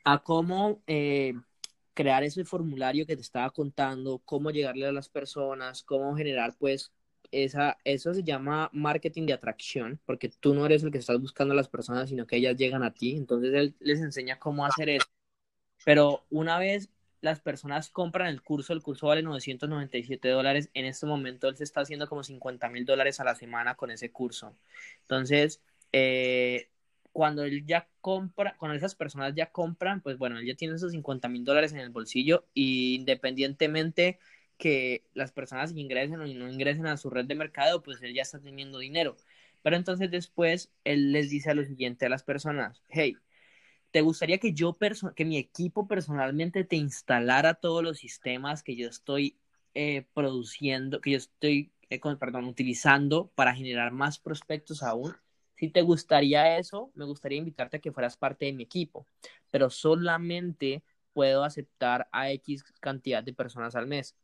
a 0.06 0.20
cómo 0.20 0.82
eh, 0.86 1.34
crear 1.92 2.22
ese 2.22 2.44
formulario 2.44 3.06
que 3.06 3.16
te 3.16 3.22
estaba 3.22 3.50
contando, 3.50 4.20
cómo 4.24 4.52
llegarle 4.52 4.86
a 4.86 4.92
las 4.92 5.08
personas, 5.08 5.82
cómo 5.82 6.14
generar 6.16 6.54
pues 6.58 6.92
esa, 7.32 7.76
eso 7.82 8.14
se 8.14 8.22
llama 8.22 8.70
marketing 8.72 9.26
de 9.26 9.32
atracción, 9.32 10.00
porque 10.06 10.28
tú 10.28 10.54
no 10.54 10.64
eres 10.64 10.84
el 10.84 10.92
que 10.92 10.98
estás 10.98 11.20
buscando 11.20 11.54
a 11.54 11.56
las 11.56 11.68
personas, 11.68 12.08
sino 12.08 12.24
que 12.24 12.36
ellas 12.36 12.56
llegan 12.56 12.84
a 12.84 12.94
ti. 12.94 13.16
Entonces 13.16 13.52
él 13.52 13.74
les 13.80 14.00
enseña 14.00 14.38
cómo 14.38 14.64
hacer 14.64 14.90
eso. 14.90 15.08
Pero 15.84 16.24
una 16.30 16.58
vez 16.60 16.88
las 17.20 17.40
personas 17.40 17.90
compran 17.90 18.28
el 18.28 18.42
curso, 18.42 18.72
el 18.74 18.82
curso 18.82 19.08
vale 19.08 19.22
997 19.22 20.28
dólares, 20.28 20.70
en 20.74 20.84
este 20.86 21.06
momento 21.06 21.48
él 21.48 21.56
se 21.56 21.64
está 21.64 21.80
haciendo 21.80 22.08
como 22.08 22.22
50 22.22 22.68
mil 22.68 22.84
dólares 22.86 23.18
a 23.18 23.24
la 23.24 23.34
semana 23.34 23.74
con 23.74 23.90
ese 23.90 24.12
curso. 24.12 24.54
Entonces, 25.02 25.60
eh, 25.92 26.68
cuando 27.16 27.44
él 27.44 27.64
ya 27.64 27.88
compra, 28.02 28.56
cuando 28.58 28.76
esas 28.76 28.94
personas 28.94 29.32
ya 29.34 29.50
compran, 29.50 30.02
pues 30.02 30.18
bueno, 30.18 30.38
él 30.38 30.44
ya 30.46 30.54
tiene 30.54 30.74
esos 30.74 30.92
50 30.92 31.30
mil 31.30 31.46
dólares 31.46 31.72
en 31.72 31.78
el 31.78 31.88
bolsillo 31.88 32.44
y 32.52 32.94
independientemente 32.96 34.18
que 34.58 35.02
las 35.14 35.32
personas 35.32 35.72
ingresen 35.74 36.20
o 36.20 36.26
no 36.26 36.52
ingresen 36.52 36.86
a 36.86 36.98
su 36.98 37.08
red 37.08 37.24
de 37.24 37.34
mercado, 37.34 37.82
pues 37.82 38.02
él 38.02 38.12
ya 38.12 38.20
está 38.20 38.38
teniendo 38.38 38.80
dinero. 38.80 39.16
Pero 39.62 39.76
entonces 39.76 40.10
después 40.10 40.70
él 40.84 41.12
les 41.12 41.30
dice 41.30 41.54
lo 41.54 41.64
siguiente 41.64 42.04
a 42.04 42.10
las 42.10 42.22
personas, 42.22 42.82
hey, 42.90 43.16
¿Te 43.92 44.02
gustaría 44.02 44.36
que 44.36 44.52
yo, 44.52 44.76
que 45.14 45.24
mi 45.24 45.38
equipo 45.38 45.88
personalmente 45.88 46.64
te 46.64 46.76
instalara 46.76 47.54
todos 47.54 47.82
los 47.82 47.96
sistemas 47.96 48.62
que 48.62 48.76
yo 48.76 48.88
estoy 48.88 49.38
eh, 49.72 50.04
produciendo, 50.12 51.00
que 51.00 51.12
yo 51.12 51.16
estoy, 51.16 51.72
eh, 51.88 51.98
perdón, 52.20 52.44
utilizando 52.44 53.30
para 53.34 53.54
generar 53.54 53.92
más 53.92 54.18
prospectos 54.18 54.82
aún? 54.82 55.16
Si 55.56 55.70
te 55.70 55.82
gustaría 55.82 56.58
eso, 56.58 56.90
me 56.94 57.04
gustaría 57.04 57.38
invitarte 57.38 57.78
a 57.78 57.80
que 57.80 57.92
fueras 57.92 58.16
parte 58.16 58.46
de 58.46 58.52
mi 58.52 58.64
equipo, 58.64 59.06
pero 59.50 59.70
solamente 59.70 60.82
puedo 61.12 61.44
aceptar 61.44 62.08
a 62.12 62.30
X 62.32 62.62
cantidad 62.80 63.22
de 63.22 63.32
personas 63.32 63.74
al 63.74 63.86
mes. 63.86 64.16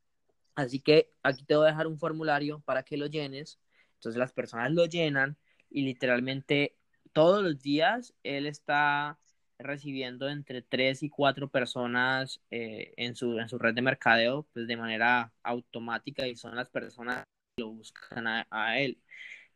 Así 0.54 0.80
que 0.80 1.10
aquí 1.22 1.44
te 1.44 1.56
voy 1.56 1.66
a 1.66 1.70
dejar 1.70 1.86
un 1.86 1.98
formulario 1.98 2.60
para 2.60 2.82
que 2.82 2.96
lo 2.96 3.06
llenes. 3.06 3.58
Entonces 3.94 4.18
las 4.18 4.32
personas 4.32 4.72
lo 4.72 4.86
llenan 4.86 5.36
y 5.70 5.82
literalmente 5.82 6.76
todos 7.12 7.42
los 7.42 7.60
días 7.62 8.14
él 8.22 8.46
está 8.46 9.18
recibiendo 9.58 10.28
entre 10.28 10.62
tres 10.62 11.02
y 11.02 11.08
cuatro 11.08 11.48
personas 11.48 12.40
eh, 12.50 12.92
en, 12.96 13.16
su, 13.16 13.38
en 13.38 13.48
su 13.48 13.58
red 13.58 13.74
de 13.74 13.82
mercadeo 13.82 14.46
pues 14.52 14.66
de 14.66 14.76
manera 14.76 15.32
automática 15.42 16.26
y 16.26 16.36
son 16.36 16.56
las 16.56 16.68
personas 16.68 17.24
que 17.56 17.62
lo 17.62 17.70
buscan 17.70 18.26
a, 18.26 18.78
él. 18.78 18.98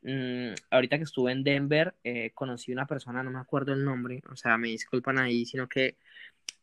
Mm, 0.09 0.55
ahorita 0.71 0.99
que 0.99 1.03
estuve 1.03 1.33
en 1.33 1.43
Denver, 1.43 1.97
eh, 2.05 2.31
conocí 2.33 2.71
una 2.71 2.87
persona, 2.87 3.25
no 3.25 3.33
me 3.33 3.41
acuerdo 3.41 3.73
el 3.73 3.85
nombre, 3.85 4.23
o 4.31 4.37
sea, 4.37 4.57
me 4.57 4.69
disculpan 4.69 5.19
ahí, 5.19 5.45
sino 5.45 5.69
que 5.69 5.97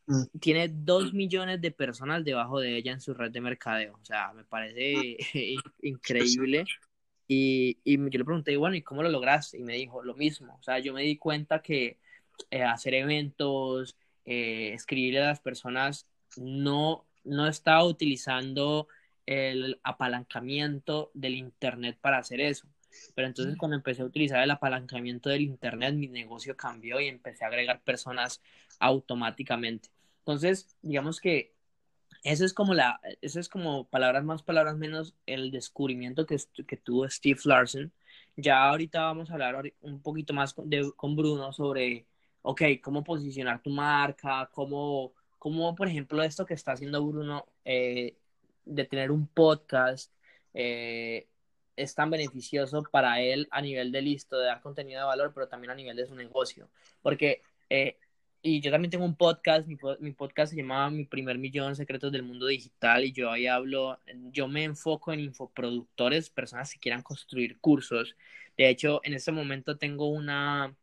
mm. 0.06 0.38
tiene 0.40 0.68
dos 0.68 1.12
millones 1.12 1.60
de 1.60 1.70
personas 1.70 2.24
debajo 2.24 2.58
de 2.58 2.78
ella 2.78 2.92
en 2.92 3.02
su 3.02 3.12
red 3.12 3.30
de 3.30 3.42
mercadeo. 3.42 3.98
O 4.00 4.04
sea, 4.04 4.32
me 4.32 4.44
parece 4.44 5.18
increíble. 5.82 6.64
Y, 7.28 7.78
y 7.84 7.98
yo 7.98 8.18
le 8.18 8.24
pregunté, 8.24 8.56
bueno, 8.56 8.76
¿y 8.76 8.82
cómo 8.82 9.02
lo 9.02 9.10
lograste? 9.10 9.58
Y 9.58 9.62
me 9.62 9.74
dijo 9.74 10.02
lo 10.02 10.14
mismo. 10.14 10.56
O 10.58 10.62
sea, 10.62 10.78
yo 10.78 10.94
me 10.94 11.02
di 11.02 11.18
cuenta 11.18 11.60
que 11.60 11.98
eh, 12.50 12.62
hacer 12.62 12.94
eventos, 12.94 13.94
eh, 14.24 14.72
escribirle 14.72 15.22
a 15.22 15.28
las 15.28 15.40
personas, 15.40 16.08
no, 16.38 17.06
no 17.24 17.46
estaba 17.46 17.84
utilizando 17.84 18.88
el 19.26 19.80
apalancamiento 19.82 21.10
del 21.12 21.34
Internet 21.34 21.98
para 22.00 22.18
hacer 22.18 22.40
eso. 22.40 22.66
Pero 23.14 23.28
entonces 23.28 23.56
cuando 23.56 23.76
empecé 23.76 24.02
a 24.02 24.06
utilizar 24.06 24.42
el 24.42 24.50
apalancamiento 24.50 25.28
del 25.28 25.42
Internet, 25.42 25.94
mi 25.94 26.08
negocio 26.08 26.56
cambió 26.56 27.00
y 27.00 27.08
empecé 27.08 27.44
a 27.44 27.48
agregar 27.48 27.82
personas 27.82 28.42
automáticamente. 28.78 29.90
Entonces, 30.20 30.76
digamos 30.82 31.20
que 31.20 31.52
eso 32.22 32.44
es 32.44 32.54
como 32.54 32.74
la, 32.74 33.00
eso 33.20 33.38
es 33.38 33.48
como 33.48 33.84
palabras 33.88 34.24
más, 34.24 34.42
palabras 34.42 34.76
menos, 34.76 35.14
el 35.26 35.50
descubrimiento 35.50 36.26
que, 36.26 36.38
que 36.66 36.76
tuvo 36.76 37.08
Steve 37.08 37.40
Larsen. 37.44 37.92
Ya 38.36 38.64
ahorita 38.64 39.02
vamos 39.02 39.30
a 39.30 39.34
hablar 39.34 39.72
un 39.82 40.00
poquito 40.00 40.32
más 40.34 40.54
con 40.54 41.16
Bruno 41.16 41.52
sobre 41.52 42.06
ok, 42.44 42.62
cómo 42.82 43.02
posicionar 43.04 43.62
tu 43.62 43.70
marca, 43.70 44.50
cómo, 44.52 45.14
cómo 45.38 45.74
por 45.74 45.88
ejemplo, 45.88 46.22
esto 46.22 46.44
que 46.46 46.54
está 46.54 46.72
haciendo 46.72 47.04
Bruno 47.04 47.46
eh, 47.64 48.16
de 48.66 48.84
tener 48.84 49.10
un 49.10 49.26
podcast 49.26 50.12
eh, 50.52 51.26
es 51.76 51.94
tan 51.94 52.10
beneficioso 52.10 52.82
para 52.90 53.20
él 53.20 53.48
a 53.50 53.60
nivel 53.60 53.92
de 53.92 54.02
listo, 54.02 54.38
de 54.38 54.46
dar 54.46 54.60
contenido 54.60 55.00
de 55.00 55.06
valor, 55.06 55.32
pero 55.34 55.48
también 55.48 55.70
a 55.70 55.74
nivel 55.74 55.96
de 55.96 56.06
su 56.06 56.14
negocio. 56.14 56.68
Porque, 57.02 57.42
eh, 57.70 57.98
y 58.42 58.60
yo 58.60 58.70
también 58.70 58.90
tengo 58.90 59.04
un 59.04 59.16
podcast, 59.16 59.66
mi, 59.66 59.76
mi, 60.00 60.12
podcast 60.12 60.52
se 60.52 60.58
llama 60.58 60.90
Mi 60.90 61.04
primer 61.06 61.38
millón 61.38 61.76
secretos 61.76 62.12
del 62.12 62.22
mundo 62.22 62.46
digital 62.46 63.04
y 63.04 63.12
yo 63.12 63.30
ahí 63.30 63.46
hablo, 63.46 63.98
yo 64.32 64.48
me 64.48 64.64
enfoco 64.64 65.12
en 65.12 65.20
infoproductores, 65.20 66.30
personas 66.30 66.72
que 66.72 66.80
quieran 66.80 67.02
construir 67.02 67.58
cursos. 67.60 68.16
De 68.56 68.68
hecho, 68.68 69.00
en 69.04 69.14
este 69.14 69.32
momento 69.32 69.78
tengo 69.78 70.08
una 70.08 70.74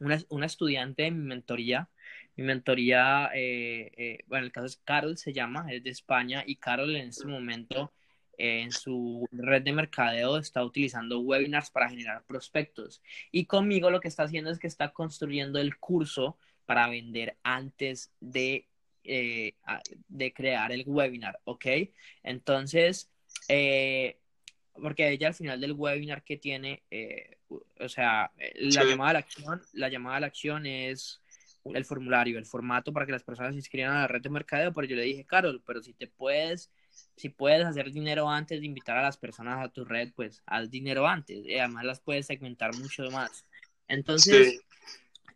una, 0.00 0.46
estudiante 0.46 1.04
de 1.04 1.10
mi 1.10 1.24
mentoría. 1.26 1.88
Mi 2.36 2.44
mentoría, 2.44 3.30
eh, 3.34 3.92
eh, 3.96 4.24
bueno, 4.26 4.46
el 4.46 4.52
caso 4.52 4.66
es 4.66 4.76
Carol, 4.84 5.16
se 5.16 5.32
llama, 5.32 5.66
es 5.72 5.82
de 5.84 5.90
España 5.90 6.42
y 6.46 6.56
Carol 6.56 6.94
en 6.96 7.08
este 7.08 7.26
momento 7.26 7.92
en 8.38 8.72
su 8.72 9.26
red 9.32 9.62
de 9.62 9.72
mercadeo 9.72 10.38
está 10.38 10.64
utilizando 10.64 11.20
webinars 11.20 11.70
para 11.70 11.88
generar 11.88 12.24
prospectos. 12.24 13.02
Y 13.30 13.46
conmigo 13.46 13.90
lo 13.90 14.00
que 14.00 14.08
está 14.08 14.24
haciendo 14.24 14.50
es 14.50 14.58
que 14.58 14.66
está 14.66 14.92
construyendo 14.92 15.58
el 15.58 15.78
curso 15.78 16.38
para 16.66 16.88
vender 16.88 17.36
antes 17.42 18.12
de, 18.20 18.66
de 19.02 20.32
crear 20.32 20.72
el 20.72 20.84
webinar, 20.86 21.38
¿ok? 21.44 21.66
Entonces, 22.22 23.10
porque 24.74 25.10
ella 25.10 25.28
al 25.28 25.34
final 25.34 25.60
del 25.60 25.72
webinar 25.72 26.24
que 26.24 26.36
tiene, 26.36 26.82
eh, 26.90 27.38
o 27.80 27.88
sea, 27.88 28.32
la 28.56 28.84
llamada 28.84 29.10
a 29.10 29.12
la 29.14 29.18
acción, 29.20 29.62
la 29.72 29.88
llamada 29.88 30.16
a 30.16 30.20
la 30.20 30.26
acción 30.26 30.66
es 30.66 31.20
el 31.64 31.84
formulario, 31.84 32.38
el 32.38 32.46
formato 32.46 32.92
para 32.92 33.06
que 33.06 33.12
las 33.12 33.22
personas 33.22 33.52
se 33.52 33.58
inscriban 33.58 33.96
a 33.96 34.00
la 34.00 34.08
red 34.08 34.20
de 34.20 34.30
mercadeo, 34.30 34.72
pero 34.72 34.86
yo 34.86 34.96
le 34.96 35.02
dije, 35.02 35.24
Carol, 35.24 35.62
pero 35.66 35.82
si 35.82 35.94
te 35.94 36.06
puedes, 36.06 36.70
si 37.16 37.28
puedes 37.28 37.64
hacer 37.66 37.92
dinero 37.92 38.28
antes 38.28 38.60
de 38.60 38.66
invitar 38.66 38.98
a 38.98 39.02
las 39.02 39.16
personas 39.16 39.64
a 39.64 39.70
tu 39.70 39.84
red, 39.84 40.12
pues 40.14 40.42
haz 40.46 40.70
dinero 40.70 41.06
antes, 41.06 41.44
y 41.46 41.58
además 41.58 41.84
las 41.84 42.00
puedes 42.00 42.26
segmentar 42.26 42.74
mucho 42.76 43.10
más. 43.10 43.44
Entonces, 43.88 44.60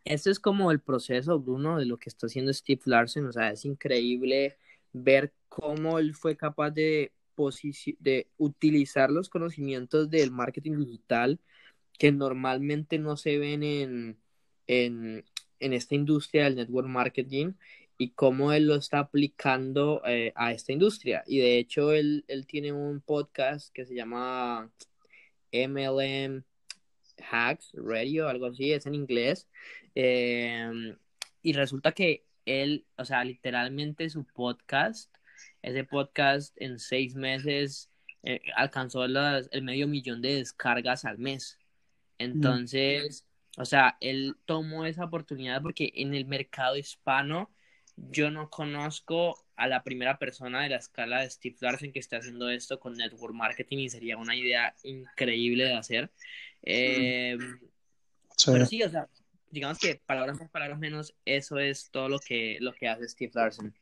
este 0.05 0.31
es 0.31 0.39
como 0.39 0.71
el 0.71 0.79
proceso, 0.79 1.39
Bruno, 1.39 1.77
de 1.77 1.85
lo 1.85 1.97
que 1.97 2.09
está 2.09 2.27
haciendo 2.27 2.53
Steve 2.53 2.81
Larsen, 2.85 3.25
o 3.25 3.31
sea, 3.31 3.51
es 3.51 3.65
increíble 3.65 4.57
ver 4.93 5.33
cómo 5.47 5.99
él 5.99 6.15
fue 6.15 6.35
capaz 6.35 6.71
de 6.71 7.11
de 7.99 8.27
utilizar 8.37 9.09
los 9.09 9.29
conocimientos 9.29 10.09
del 10.09 10.31
marketing 10.31 10.77
digital 10.77 11.39
que 11.97 12.11
normalmente 12.11 12.99
no 12.99 13.17
se 13.17 13.37
ven 13.37 13.63
en, 13.63 14.17
en, 14.67 15.23
esta 15.59 15.95
industria 15.95 16.45
del 16.45 16.55
network 16.55 16.87
marketing 16.87 17.53
y 17.99 18.11
cómo 18.11 18.51
él 18.53 18.65
lo 18.65 18.75
está 18.75 18.97
aplicando 18.99 20.01
eh, 20.07 20.33
a 20.35 20.51
esta 20.53 20.71
industria. 20.71 21.23
Y 21.27 21.37
de 21.39 21.59
hecho, 21.59 21.93
él, 21.93 22.25
tiene 22.47 22.71
un 22.71 23.01
podcast 23.01 23.71
que 23.71 23.85
se 23.85 23.93
llama 23.93 24.71
MLM 25.51 26.43
Hacks 27.29 27.73
Radio, 27.75 28.27
algo 28.27 28.47
así, 28.47 28.73
es 28.73 28.87
en 28.87 28.95
inglés. 28.95 29.47
Em, 29.93 30.97
y 31.43 31.53
resulta 31.53 31.91
que 31.91 32.25
él, 32.45 32.85
o 32.97 33.05
sea, 33.05 33.23
literalmente 33.23 34.09
su 34.09 34.25
podcast 34.25 35.13
ese 35.61 35.83
podcast 35.83 36.55
en 36.57 36.79
seis 36.79 37.15
meses 37.15 37.89
eh, 38.23 38.41
alcanzó 38.55 39.03
el 39.03 39.61
medio 39.61 39.87
millón 39.87 40.21
de 40.21 40.35
descargas 40.35 41.05
al 41.05 41.17
mes. 41.17 41.57
Entonces, 42.17 43.25
o 43.57 43.65
sea, 43.65 43.97
él 43.99 44.35
tomó 44.45 44.85
esa 44.85 45.05
oportunidad 45.05 45.61
porque 45.61 45.91
en 45.95 46.13
el 46.13 46.25
mercado 46.25 46.77
hispano 46.77 47.49
yo 48.11 48.31
no 48.31 48.49
conozco 48.49 49.37
a 49.55 49.67
la 49.67 49.83
primera 49.83 50.17
persona 50.17 50.61
de 50.61 50.69
la 50.69 50.77
escala 50.77 51.21
de 51.21 51.29
Steve 51.29 51.57
Larsen 51.59 51.91
que 51.91 51.99
esté 51.99 52.15
haciendo 52.15 52.49
esto 52.49 52.79
con 52.79 52.93
network 52.93 53.33
marketing 53.33 53.79
y 53.79 53.89
sería 53.89 54.17
una 54.17 54.35
idea 54.35 54.73
increíble 54.83 55.65
de 55.65 55.75
hacer. 55.75 56.11
Eh, 56.63 57.37
Pero 58.45 58.65
sí, 58.65 58.81
o 58.83 58.89
sea, 58.89 59.07
digamos 59.49 59.79
que 59.79 60.01
palabras 60.05 60.39
más, 60.39 60.49
palabras 60.49 60.79
menos, 60.79 61.13
eso 61.25 61.57
es 61.59 61.89
todo 61.91 62.09
lo 62.09 62.19
que, 62.19 62.57
lo 62.61 62.73
que 62.73 62.87
hace 62.87 63.07
Steve 63.07 63.31
Larsen. 63.33 63.73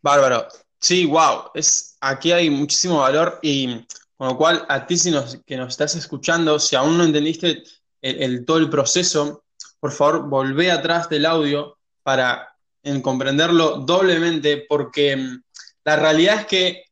Bárbaro. 0.00 0.48
Sí, 0.80 1.06
wow. 1.06 1.50
Es, 1.54 1.96
aquí 2.00 2.32
hay 2.32 2.50
muchísimo 2.50 2.98
valor 2.98 3.38
y 3.42 3.86
con 4.16 4.28
lo 4.28 4.36
cual 4.36 4.64
a 4.68 4.86
ti 4.86 4.96
si 4.96 5.10
nos, 5.10 5.42
que 5.46 5.56
nos 5.56 5.74
estás 5.74 5.94
escuchando, 5.96 6.58
si 6.58 6.76
aún 6.76 6.98
no 6.98 7.04
entendiste 7.04 7.62
el, 8.00 8.44
todo 8.44 8.58
el 8.58 8.68
proceso, 8.68 9.44
por 9.80 9.92
favor, 9.92 10.28
volvé 10.28 10.70
atrás 10.70 11.08
del 11.08 11.26
audio 11.26 11.78
para 12.02 12.53
en 12.84 13.00
comprenderlo 13.00 13.78
doblemente, 13.78 14.64
porque 14.68 15.16
mm, 15.16 15.42
la 15.84 15.96
realidad 15.96 16.40
es 16.40 16.46
que 16.46 16.84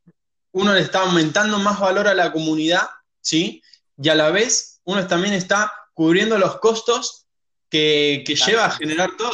uno 0.51 0.73
le 0.73 0.81
está 0.81 1.01
aumentando 1.01 1.57
más 1.59 1.79
valor 1.79 2.07
a 2.07 2.13
la 2.13 2.31
comunidad, 2.31 2.87
¿sí? 3.21 3.61
Y 3.97 4.09
a 4.09 4.15
la 4.15 4.29
vez 4.31 4.81
uno 4.83 5.05
también 5.07 5.33
está 5.33 5.71
cubriendo 5.93 6.37
los 6.37 6.59
costos 6.59 7.25
que, 7.69 8.23
lleva 8.25 8.65
a 8.65 8.71
generar 8.71 9.15
todo. 9.17 9.31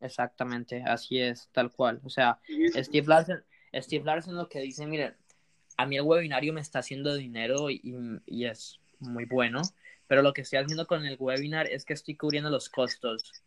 Exactamente, 0.00 0.82
así 0.86 1.18
es, 1.18 1.48
tal 1.52 1.70
cual. 1.70 2.00
O 2.04 2.10
sea, 2.10 2.38
Steve 2.74 3.06
Larsen, 3.06 3.44
Steve 3.74 4.04
Larsen 4.04 4.34
lo 4.34 4.48
que 4.48 4.60
dice, 4.60 4.86
miren, 4.86 5.16
a 5.76 5.86
mí 5.86 5.96
el 5.96 6.02
webinario 6.02 6.52
me 6.52 6.60
está 6.60 6.78
haciendo 6.78 7.14
dinero 7.14 7.70
y, 7.70 7.80
y, 8.26 8.44
es 8.44 8.80
muy 8.98 9.24
bueno, 9.24 9.62
pero 10.06 10.22
lo 10.22 10.32
que 10.32 10.42
estoy 10.42 10.58
haciendo 10.58 10.86
con 10.86 11.04
el 11.04 11.16
webinar 11.18 11.66
es 11.66 11.84
que 11.84 11.94
estoy 11.94 12.16
cubriendo 12.16 12.50
los 12.50 12.68
costos 12.68 13.43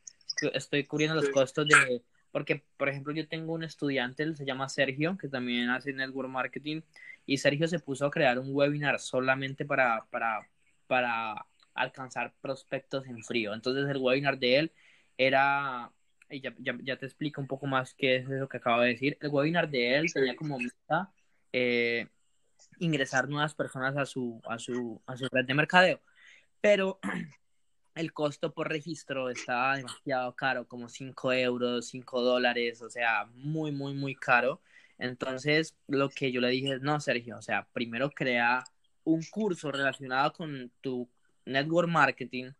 estoy 0.53 0.84
cubriendo 0.86 1.15
los 1.15 1.29
costos 1.29 1.67
de, 1.67 2.01
porque 2.32 2.63
por 2.77 2.89
ejemplo 2.89 3.13
yo 3.13 3.27
tengo 3.27 3.53
un 3.53 3.63
estudiante, 3.63 4.24
él 4.24 4.36
se 4.36 4.46
llama 4.46 4.70
Sergio, 4.70 5.17
que 5.17 5.27
también 5.27 5.70
hace 5.70 5.94
network 5.94 6.29
marketing, 6.29 6.82
y 7.25 7.38
Sergio 7.38 7.67
se 7.67 7.79
puso 7.79 8.06
a 8.06 8.12
crear 8.12 8.39
un 8.39 8.50
webinar 8.53 9.00
solamente 9.00 9.65
para, 9.65 10.06
para, 10.10 10.48
para 10.88 11.46
alcanzar 11.74 12.34
prospectos 12.41 13.06
en 13.08 13.24
frío. 13.24 13.53
Entonces 13.53 13.89
el 13.89 13.98
webinar 13.98 14.38
de 14.38 14.58
él 14.58 14.72
era, 15.17 15.91
y 16.29 16.41
ya, 16.41 16.53
ya, 16.60 16.98
te 16.98 17.06
explico 17.06 17.41
un 17.41 17.48
poco 17.48 17.67
más 17.67 17.94
qué 17.94 18.17
es 18.17 18.29
eso 18.29 18.48
que 18.48 18.58
acabo 18.58 18.82
de 18.82 18.89
decir, 18.89 19.17
el 19.22 19.29
webinar 19.29 19.70
de 19.70 19.98
él 19.98 20.13
tenía 20.13 20.36
como 20.36 20.58
meta 20.60 21.12
eh, 21.51 22.08
ingresar 22.79 23.27
nuevas 23.27 23.56
personas 23.56 23.96
a 23.98 24.06
su, 24.06 24.41
a 24.48 24.60
su, 24.60 25.01
a 25.06 25.17
su 25.17 25.27
red 25.32 25.46
de 25.46 25.53
mercadeo. 25.53 26.01
Pero 26.62 27.00
el 28.00 28.13
costo 28.13 28.54
por 28.54 28.70
registro 28.70 29.30
estaba 29.30 29.77
demasiado 29.77 30.36
caro, 30.36 30.68
como 30.68 30.89
5 30.89 31.34
euros, 31.34 31.88
5 31.88 32.22
dólares, 32.22 32.82
o 32.82 32.89
sea, 32.89 33.25
muy, 33.36 33.72
muy, 33.72 33.94
muy 33.94 34.16
caro. 34.16 34.62
Entonces, 34.98 35.75
lo 35.88 36.10
que 36.10 36.32
yo 36.32 36.42
le 36.42 36.50
dije 36.50 36.75
es, 36.75 36.82
no, 36.82 37.00
Sergio, 37.00 37.38
o 37.38 37.42
sea, 37.42 37.68
primero 37.74 38.10
crea 38.12 38.63
un 39.04 39.24
curso 39.24 39.72
relacionado 39.72 40.34
con 40.34 40.72
tu 40.82 41.10
network 41.46 41.89
marketing, 41.89 42.51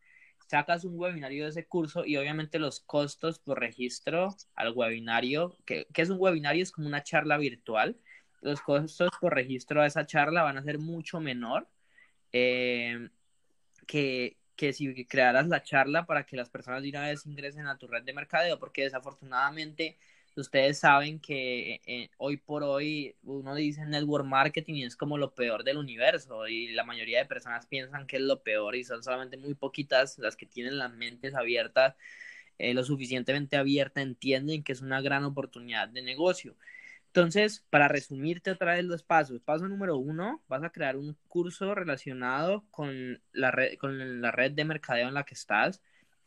sacas 0.48 0.86
un 0.86 0.98
webinario 0.98 1.44
de 1.44 1.50
ese 1.50 1.66
curso 1.66 2.06
y 2.06 2.18
obviamente 2.18 2.60
los 2.60 2.80
costos 2.80 3.40
por 3.40 3.60
registro 3.60 4.36
al 4.56 4.74
webinario, 4.74 5.58
que, 5.66 5.88
es 5.94 6.10
un 6.10 6.18
webinario, 6.20 6.64
es 6.64 6.72
como 6.72 6.88
una 6.88 7.04
charla 7.04 7.38
virtual, 7.38 7.98
los 8.42 8.62
costos 8.62 9.10
por 9.20 9.34
registro 9.34 9.82
a 9.82 9.88
esa 9.88 10.06
charla 10.06 10.44
van 10.44 10.58
a 10.58 10.64
ser 10.64 10.80
mucho 10.80 11.20
menor 11.20 11.68
eh, 12.32 13.10
que, 13.88 14.38
que 14.58 14.74
si 14.74 15.06
crearas 15.06 15.48
la 15.48 15.64
charla 15.64 16.06
para 16.08 16.26
que 16.26 16.38
las 16.38 16.50
personas 16.50 16.84
de 16.84 16.90
una 16.90 17.04
vez 17.08 17.26
ingresen 17.28 17.68
a 17.68 17.78
tu 17.80 17.88
red 17.88 18.04
de 18.04 18.14
mercadeo, 18.14 18.60
porque 18.60 18.84
desafortunadamente 18.84 19.98
ustedes 20.36 20.80
saben 20.80 21.20
que 21.20 21.82
eh, 21.86 22.10
hoy 22.18 22.38
por 22.38 22.64
hoy 22.64 23.16
uno 23.24 23.56
dice 23.56 23.86
network 23.86 24.26
marketing 24.26 24.76
y 24.76 24.84
es 24.86 24.96
como 24.96 25.18
lo 25.18 25.34
peor 25.34 25.64
del 25.64 25.78
universo 25.78 26.48
y 26.48 26.70
la 26.74 26.84
mayoría 26.84 27.20
de 27.20 27.26
personas 27.26 27.66
piensan 27.68 28.08
que 28.08 28.18
es 28.18 28.22
lo 28.24 28.44
peor 28.44 28.76
y 28.76 28.84
son 28.84 29.04
solamente 29.04 29.38
muy 29.38 29.56
poquitas 29.56 30.20
las 30.20 30.36
que 30.36 30.46
tienen 30.46 30.78
las 30.78 30.94
mentes 30.94 31.36
abiertas, 31.36 31.96
eh, 32.60 32.74
lo 32.74 32.84
suficientemente 32.84 33.58
abiertas, 33.58 34.04
entienden 34.04 34.64
que 34.64 34.74
es 34.74 34.82
una 34.82 35.02
gran 35.02 35.24
oportunidad 35.26 35.88
de 35.90 36.02
negocio. 36.02 36.56
Entonces, 37.18 37.66
para 37.72 37.88
resumirte 37.88 38.52
otra 38.52 38.76
vez 38.76 38.86
los 38.86 39.02
pasos, 39.02 39.42
paso 39.42 39.68
número 39.68 39.98
uno, 39.98 40.44
vas 40.48 40.62
a 40.62 40.70
crear 40.70 40.98
un 40.98 41.18
curso 41.28 41.74
relacionado 41.74 42.64
con 42.70 43.20
la 43.32 43.50
red, 43.50 44.52
de 44.52 44.66
mercadeo 44.66 45.08
en 45.08 45.16
la 45.16 45.24
que 45.24 45.34
estás. 45.34 45.82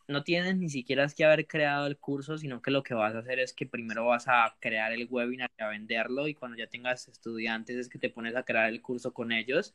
No 0.09 0.25
tienes 0.25 0.57
ni 0.57 0.69
siquiera 0.69 1.07
que 1.07 1.25
haber 1.25 1.47
creado 1.47 1.87
el 1.87 1.97
curso, 1.97 2.39
sino 2.39 2.61
que 2.61 2.73
lo 2.73 2.83
que 2.83 2.95
vas 2.95 3.15
a 3.15 3.21
hacer 3.21 3.39
es 3.39 3.53
que 3.53 3.67
primero 3.67 4.07
vas 4.07 4.27
a 4.27 4.57
crear 4.59 4.91
el 4.91 5.07
webinar 5.09 5.49
y 5.57 5.63
a 5.63 5.69
venderlo 5.69 6.27
y 6.27 6.35
cuando 6.35 6.59
ya 6.59 6.67
tengas 6.67 7.07
estudiantes 7.07 7.77
es 7.77 7.89
que 7.89 8.01
te 8.01 8.11
pones 8.11 8.35
a 8.35 8.43
crear 8.43 8.69
el 8.69 8.83
curso 8.83 9.15
con 9.15 9.31
ellos. 9.31 9.73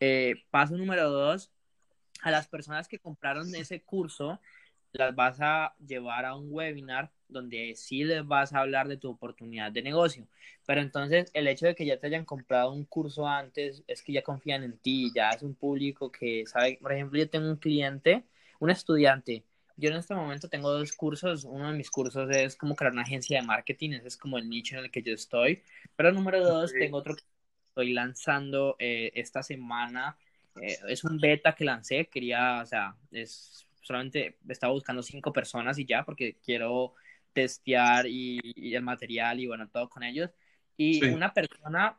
Eh, 0.00 0.44
paso 0.50 0.76
número 0.76 1.08
dos, 1.10 1.50
a 2.20 2.30
las 2.30 2.46
personas 2.46 2.88
que 2.88 2.98
compraron 2.98 3.54
ese 3.54 3.80
curso, 3.80 4.38
las 4.92 5.14
vas 5.14 5.40
a 5.40 5.74
llevar 5.78 6.26
a 6.26 6.36
un 6.36 6.48
webinar 6.50 7.10
donde 7.28 7.74
sí 7.76 8.04
les 8.04 8.26
vas 8.26 8.52
a 8.52 8.60
hablar 8.60 8.88
de 8.88 8.96
tu 8.96 9.10
oportunidad 9.10 9.70
de 9.70 9.82
negocio. 9.82 10.26
Pero 10.66 10.80
entonces 10.80 11.30
el 11.34 11.46
hecho 11.48 11.66
de 11.66 11.74
que 11.74 11.86
ya 11.86 11.98
te 11.98 12.06
hayan 12.06 12.24
comprado 12.24 12.72
un 12.72 12.84
curso 12.84 13.26
antes 13.26 13.82
es 13.86 14.02
que 14.02 14.12
ya 14.12 14.22
confían 14.22 14.64
en 14.64 14.78
ti, 14.78 15.10
ya 15.14 15.30
es 15.30 15.42
un 15.42 15.54
público 15.54 16.10
que 16.10 16.44
sabe, 16.46 16.78
por 16.80 16.92
ejemplo, 16.92 17.18
yo 17.18 17.28
tengo 17.28 17.48
un 17.48 17.56
cliente, 17.56 18.24
un 18.60 18.70
estudiante. 18.70 19.44
Yo 19.76 19.90
en 19.90 19.96
este 19.96 20.14
momento 20.14 20.48
tengo 20.48 20.72
dos 20.72 20.92
cursos. 20.92 21.44
Uno 21.44 21.70
de 21.70 21.76
mis 21.76 21.90
cursos 21.90 22.28
es 22.30 22.56
como 22.56 22.74
crear 22.74 22.92
una 22.92 23.02
agencia 23.02 23.40
de 23.40 23.46
marketing, 23.46 23.90
ese 23.90 24.08
es 24.08 24.16
como 24.16 24.38
el 24.38 24.48
nicho 24.48 24.76
en 24.76 24.84
el 24.84 24.90
que 24.90 25.02
yo 25.02 25.14
estoy. 25.14 25.62
Pero 25.96 26.12
número 26.12 26.44
dos, 26.44 26.72
tengo 26.72 26.98
otro 26.98 27.14
que 27.14 27.22
estoy 27.68 27.92
lanzando 27.92 28.74
eh, 28.78 29.12
esta 29.14 29.42
semana. 29.42 30.18
Eh, 30.60 30.76
es 30.88 31.04
un 31.04 31.20
beta 31.20 31.54
que 31.54 31.64
lancé, 31.64 32.06
quería, 32.06 32.60
o 32.62 32.66
sea, 32.66 32.96
es 33.12 33.68
solamente 33.88 34.36
estaba 34.48 34.72
buscando 34.72 35.02
cinco 35.02 35.32
personas 35.32 35.78
y 35.78 35.86
ya, 35.86 36.04
porque 36.04 36.36
quiero 36.44 36.94
testear 37.38 38.06
y, 38.08 38.40
el 38.74 38.82
material 38.82 39.38
y 39.38 39.46
bueno, 39.46 39.68
todo 39.68 39.88
con 39.88 40.02
ellos. 40.02 40.30
Y 40.76 41.04
una 41.06 41.32
persona 41.32 41.96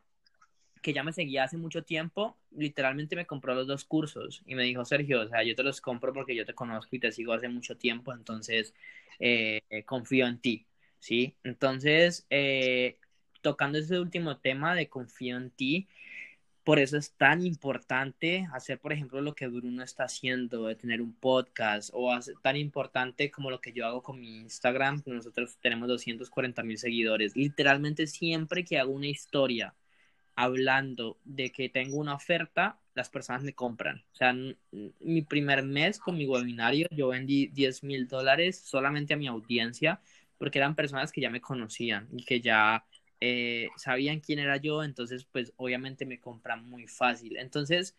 que 0.81 0.91
ya 0.91 1.03
me 1.03 1.13
seguía 1.13 1.45
hace 1.45 1.57
mucho 1.57 1.83
tiempo, 1.83 2.37
literalmente 2.51 3.15
me 3.15 3.25
compró 3.25 3.55
los 3.55 3.67
dos 3.67 3.85
cursos 3.85 4.41
y 4.45 4.55
me 4.55 4.63
dijo, 4.63 4.83
Sergio, 4.83 5.21
o 5.21 5.27
sea, 5.27 5.43
yo 5.43 5.55
te 5.55 5.63
los 5.63 5.79
compro 5.79 6.13
porque 6.13 6.35
yo 6.35 6.45
te 6.45 6.53
conozco 6.53 6.93
y 6.95 6.99
te 6.99 7.11
sigo 7.13 7.31
hace 7.31 7.47
mucho 7.47 7.77
tiempo, 7.77 8.13
entonces 8.13 8.73
eh, 9.19 9.61
confío 9.85 10.27
en 10.27 10.39
ti, 10.39 10.65
¿sí? 10.99 11.35
Entonces, 11.43 12.25
eh, 12.29 12.97
tocando 13.41 13.77
ese 13.77 13.97
último 13.99 14.37
tema 14.37 14.75
de 14.75 14.89
confío 14.89 15.37
en 15.37 15.51
ti, 15.51 15.87
por 16.69 16.77
eso 16.77 16.97
es 16.97 17.13
tan 17.13 17.43
importante 17.43 18.47
hacer, 18.53 18.77
por 18.77 18.93
ejemplo, 18.93 19.21
lo 19.21 19.33
que 19.33 19.47
Bruno 19.47 19.81
está 19.81 20.03
haciendo, 20.03 20.67
de 20.67 20.75
tener 20.75 21.01
un 21.01 21.15
podcast, 21.15 21.89
o 21.93 22.15
tan 22.43 22.57
importante 22.57 23.31
como 23.31 23.49
lo 23.49 23.59
que 23.59 23.73
yo 23.73 23.87
hago 23.87 24.03
con 24.03 24.19
mi 24.19 24.37
Instagram, 24.37 25.01
nosotros 25.07 25.57
tenemos 25.63 25.87
240 25.87 26.61
mil 26.61 26.77
seguidores. 26.77 27.35
Literalmente 27.35 28.05
siempre 28.05 28.63
que 28.63 28.77
hago 28.77 28.91
una 28.91 29.07
historia 29.07 29.73
hablando 30.35 31.17
de 31.23 31.51
que 31.51 31.69
tengo 31.69 31.97
una 31.97 32.13
oferta, 32.13 32.79
las 32.93 33.09
personas 33.09 33.41
me 33.41 33.55
compran. 33.55 34.03
O 34.13 34.15
sea, 34.15 34.35
mi 34.99 35.23
primer 35.23 35.63
mes 35.63 35.97
con 35.97 36.19
mi 36.19 36.27
webinario, 36.27 36.87
yo 36.91 37.07
vendí 37.07 37.47
10 37.47 37.83
mil 37.83 38.07
dólares 38.07 38.61
solamente 38.63 39.15
a 39.15 39.17
mi 39.17 39.25
audiencia, 39.25 40.01
porque 40.37 40.59
eran 40.59 40.75
personas 40.75 41.11
que 41.11 41.21
ya 41.21 41.31
me 41.31 41.41
conocían 41.41 42.07
y 42.11 42.25
que 42.25 42.41
ya 42.41 42.85
eh, 43.21 43.69
sabían 43.77 44.19
quién 44.21 44.39
era 44.39 44.57
yo, 44.57 44.83
entonces 44.83 45.25
pues 45.25 45.53
obviamente 45.57 46.05
me 46.05 46.19
compran 46.19 46.65
muy 46.69 46.87
fácil. 46.87 47.37
Entonces, 47.37 47.95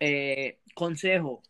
eh, 0.00 0.58
consejo, 0.74 1.42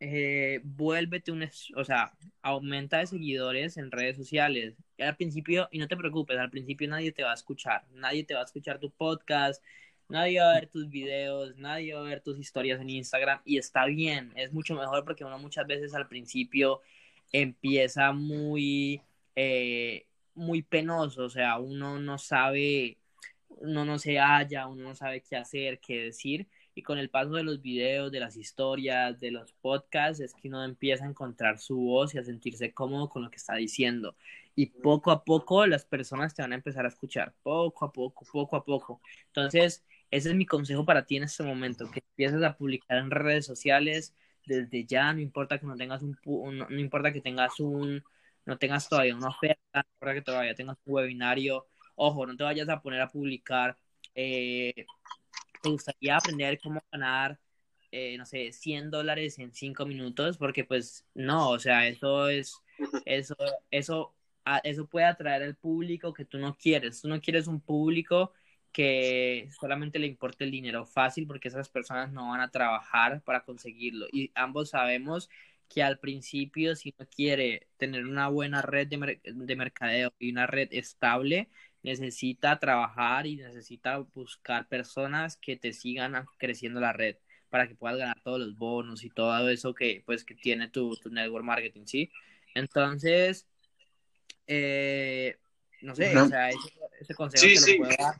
eh, 0.00 0.60
vuélvete 0.64 1.32
un, 1.32 1.48
o 1.76 1.84
sea, 1.84 2.12
aumenta 2.42 2.98
de 2.98 3.06
seguidores 3.06 3.76
en 3.78 3.90
redes 3.90 4.16
sociales. 4.16 4.74
Al 4.98 5.16
principio, 5.16 5.68
y 5.70 5.78
no 5.78 5.88
te 5.88 5.96
preocupes, 5.96 6.38
al 6.38 6.50
principio 6.50 6.88
nadie 6.88 7.12
te 7.12 7.22
va 7.22 7.30
a 7.32 7.34
escuchar, 7.34 7.86
nadie 7.92 8.24
te 8.24 8.34
va 8.34 8.40
a 8.40 8.44
escuchar 8.44 8.78
tu 8.78 8.90
podcast, 8.90 9.62
nadie 10.08 10.40
va 10.40 10.50
a 10.52 10.54
ver 10.54 10.68
tus 10.68 10.88
videos, 10.90 11.56
nadie 11.56 11.94
va 11.94 12.00
a 12.00 12.04
ver 12.04 12.20
tus 12.20 12.38
historias 12.38 12.80
en 12.80 12.90
Instagram 12.90 13.40
y 13.44 13.58
está 13.58 13.86
bien, 13.86 14.32
es 14.36 14.52
mucho 14.52 14.74
mejor 14.74 15.04
porque 15.04 15.24
uno 15.24 15.38
muchas 15.38 15.66
veces 15.66 15.94
al 15.94 16.08
principio 16.08 16.82
empieza 17.32 18.12
muy 18.12 19.02
muy 20.36 20.62
penoso, 20.62 21.24
o 21.24 21.30
sea, 21.30 21.58
uno 21.58 21.98
no 21.98 22.18
sabe, 22.18 22.98
uno 23.48 23.84
no 23.84 23.98
se 23.98 24.18
halla, 24.18 24.66
uno 24.68 24.84
no 24.84 24.94
sabe 24.94 25.22
qué 25.22 25.36
hacer, 25.36 25.80
qué 25.80 26.04
decir, 26.04 26.46
y 26.74 26.82
con 26.82 26.98
el 26.98 27.08
paso 27.08 27.30
de 27.32 27.42
los 27.42 27.62
videos, 27.62 28.12
de 28.12 28.20
las 28.20 28.36
historias, 28.36 29.18
de 29.18 29.30
los 29.30 29.52
podcasts, 29.54 30.20
es 30.20 30.34
que 30.34 30.48
uno 30.48 30.62
empieza 30.62 31.04
a 31.04 31.08
encontrar 31.08 31.58
su 31.58 31.76
voz 31.78 32.14
y 32.14 32.18
a 32.18 32.22
sentirse 32.22 32.74
cómodo 32.74 33.08
con 33.08 33.22
lo 33.24 33.30
que 33.30 33.36
está 33.36 33.54
diciendo. 33.54 34.14
Y 34.54 34.66
poco 34.66 35.10
a 35.10 35.24
poco 35.24 35.66
las 35.66 35.86
personas 35.86 36.34
te 36.34 36.42
van 36.42 36.52
a 36.52 36.56
empezar 36.56 36.84
a 36.84 36.88
escuchar, 36.88 37.34
poco 37.42 37.86
a 37.86 37.92
poco, 37.92 38.26
poco 38.30 38.56
a 38.56 38.64
poco. 38.64 39.00
Entonces, 39.28 39.84
ese 40.10 40.30
es 40.30 40.34
mi 40.34 40.46
consejo 40.46 40.84
para 40.84 41.06
ti 41.06 41.16
en 41.16 41.24
este 41.24 41.42
momento, 41.42 41.90
que 41.90 42.02
empieces 42.10 42.42
a 42.42 42.56
publicar 42.56 42.98
en 42.98 43.10
redes 43.10 43.46
sociales 43.46 44.14
desde 44.44 44.84
ya, 44.84 45.12
no 45.12 45.20
importa 45.20 45.58
que 45.58 45.66
no 45.66 45.76
tengas 45.76 46.02
un, 46.02 46.16
no 46.24 46.78
importa 46.78 47.12
que 47.12 47.20
tengas 47.20 47.58
un, 47.58 48.04
no 48.46 48.58
tengas 48.58 48.88
todavía 48.88 49.16
una 49.16 49.28
oferta, 49.28 49.86
para 49.98 50.14
que 50.14 50.22
todavía 50.22 50.54
tengas 50.54 50.78
un 50.84 50.94
webinario, 50.94 51.66
ojo, 51.96 52.26
no 52.26 52.36
te 52.36 52.44
vayas 52.44 52.68
a 52.68 52.80
poner 52.80 53.00
a 53.02 53.08
publicar, 53.08 53.76
eh, 54.14 54.86
te 55.62 55.68
gustaría 55.68 56.16
aprender 56.16 56.58
cómo 56.60 56.82
ganar, 56.90 57.38
eh, 57.90 58.16
no 58.18 58.26
sé, 58.26 58.52
100 58.52 58.90
dólares 58.90 59.38
en 59.38 59.52
5 59.52 59.86
minutos, 59.86 60.38
porque 60.38 60.64
pues 60.64 61.06
no, 61.14 61.50
o 61.50 61.58
sea, 61.58 61.86
eso 61.88 62.28
es, 62.28 62.56
eso, 63.04 63.36
eso, 63.70 64.14
eso 64.64 64.86
puede 64.86 65.06
atraer 65.06 65.42
al 65.42 65.56
público 65.56 66.12
que 66.12 66.24
tú 66.24 66.38
no 66.38 66.56
quieres, 66.56 67.02
tú 67.02 67.08
no 67.08 67.20
quieres 67.20 67.46
un 67.46 67.60
público 67.60 68.32
que 68.72 69.48
solamente 69.58 69.98
le 69.98 70.06
importe 70.06 70.44
el 70.44 70.50
dinero 70.50 70.84
fácil 70.84 71.26
porque 71.26 71.48
esas 71.48 71.70
personas 71.70 72.12
no 72.12 72.28
van 72.28 72.42
a 72.42 72.50
trabajar 72.50 73.22
para 73.22 73.42
conseguirlo. 73.42 74.06
Y 74.12 74.30
ambos 74.34 74.70
sabemos 74.70 75.30
que 75.68 75.82
al 75.82 75.98
principio, 75.98 76.76
si 76.76 76.94
uno 76.96 77.08
quiere 77.08 77.66
tener 77.76 78.06
una 78.06 78.28
buena 78.28 78.62
red 78.62 78.88
de, 78.88 79.20
de 79.24 79.56
mercadeo 79.56 80.12
y 80.18 80.30
una 80.30 80.46
red 80.46 80.68
estable, 80.70 81.48
necesita 81.82 82.58
trabajar 82.58 83.26
y 83.26 83.36
necesita 83.36 83.98
buscar 83.98 84.66
personas 84.68 85.36
que 85.36 85.56
te 85.56 85.72
sigan 85.72 86.26
creciendo 86.38 86.80
la 86.80 86.92
red 86.92 87.16
para 87.48 87.68
que 87.68 87.74
puedas 87.74 87.96
ganar 87.96 88.20
todos 88.22 88.40
los 88.40 88.56
bonos 88.56 89.04
y 89.04 89.10
todo 89.10 89.48
eso 89.48 89.72
que 89.72 90.02
pues 90.04 90.24
que 90.24 90.34
tiene 90.34 90.68
tu, 90.68 90.96
tu 90.96 91.10
network 91.10 91.44
marketing, 91.44 91.86
¿sí? 91.86 92.10
Entonces, 92.54 93.46
eh, 94.46 95.36
no 95.82 95.94
sé, 95.94 96.16
o 96.16 96.28
sea, 96.28 96.50
ese, 96.50 97.14
consejo 97.14 97.64
te 97.64 97.72
lo 97.72 97.84
puedo 97.84 97.96
dar. 97.98 98.14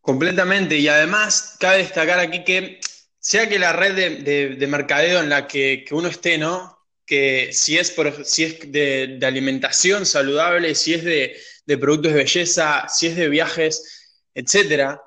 Completamente, 0.00 0.78
y 0.78 0.88
además 0.88 1.56
cabe 1.60 1.78
destacar 1.78 2.18
aquí 2.18 2.44
que 2.44 2.80
sea 3.28 3.46
que 3.46 3.58
la 3.58 3.74
red 3.74 4.24
de, 4.24 4.66
mercadeo 4.68 5.20
en 5.20 5.28
la 5.28 5.46
que, 5.46 5.84
uno 5.90 6.08
esté, 6.08 6.38
¿no? 6.38 6.78
Que 7.04 7.50
si 7.52 7.76
es, 7.76 7.94
si 8.24 8.44
es 8.44 8.72
de, 8.72 9.18
alimentación 9.22 10.06
saludable, 10.06 10.74
si 10.74 10.94
es 10.94 11.04
de, 11.04 11.36
productos 11.76 12.14
de 12.14 12.20
belleza, 12.20 12.86
si 12.88 13.08
es 13.08 13.16
de 13.16 13.28
viajes, 13.28 14.22
etcétera, 14.32 15.02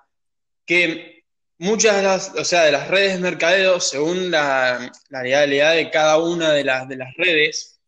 que 0.68 1.24
muchas 1.58 1.96
de 1.96 2.04
las, 2.04 2.32
o 2.36 2.46
sea, 2.46 2.62
de 2.66 2.72
las 2.72 2.90
redes 2.90 3.14
de 3.14 3.22
mercadeo, 3.22 3.80
según 3.80 4.30
la, 4.30 4.92
realidad 5.10 5.74
de 5.74 5.90
cada 5.90 6.20
una 6.20 6.52
de 6.54 6.64
las, 6.64 6.88
de 6.88 6.98
las 6.98 7.16
redes, 7.16 7.80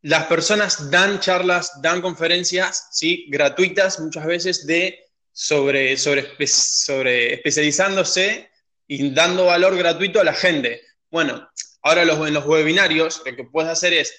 las 0.00 0.24
personas 0.24 0.90
dan 0.90 1.20
charlas, 1.20 1.80
dan 1.80 2.00
conferencias, 2.02 2.88
¿sí? 2.90 3.26
gratuitas 3.28 4.00
muchas 4.00 4.26
veces 4.26 4.66
de 4.66 5.06
sobre, 5.30 5.96
sobre, 5.96 6.26
sobre 6.48 7.34
especializándose 7.34 8.50
y 8.86 9.10
dando 9.10 9.46
valor 9.46 9.76
gratuito 9.76 10.20
a 10.20 10.24
la 10.24 10.34
gente. 10.34 10.82
Bueno, 11.10 11.48
ahora 11.82 12.04
los, 12.04 12.26
en 12.26 12.34
los 12.34 12.46
webinarios 12.46 13.22
lo 13.24 13.36
que 13.36 13.44
puedes 13.44 13.70
hacer 13.70 13.92
es, 13.92 14.14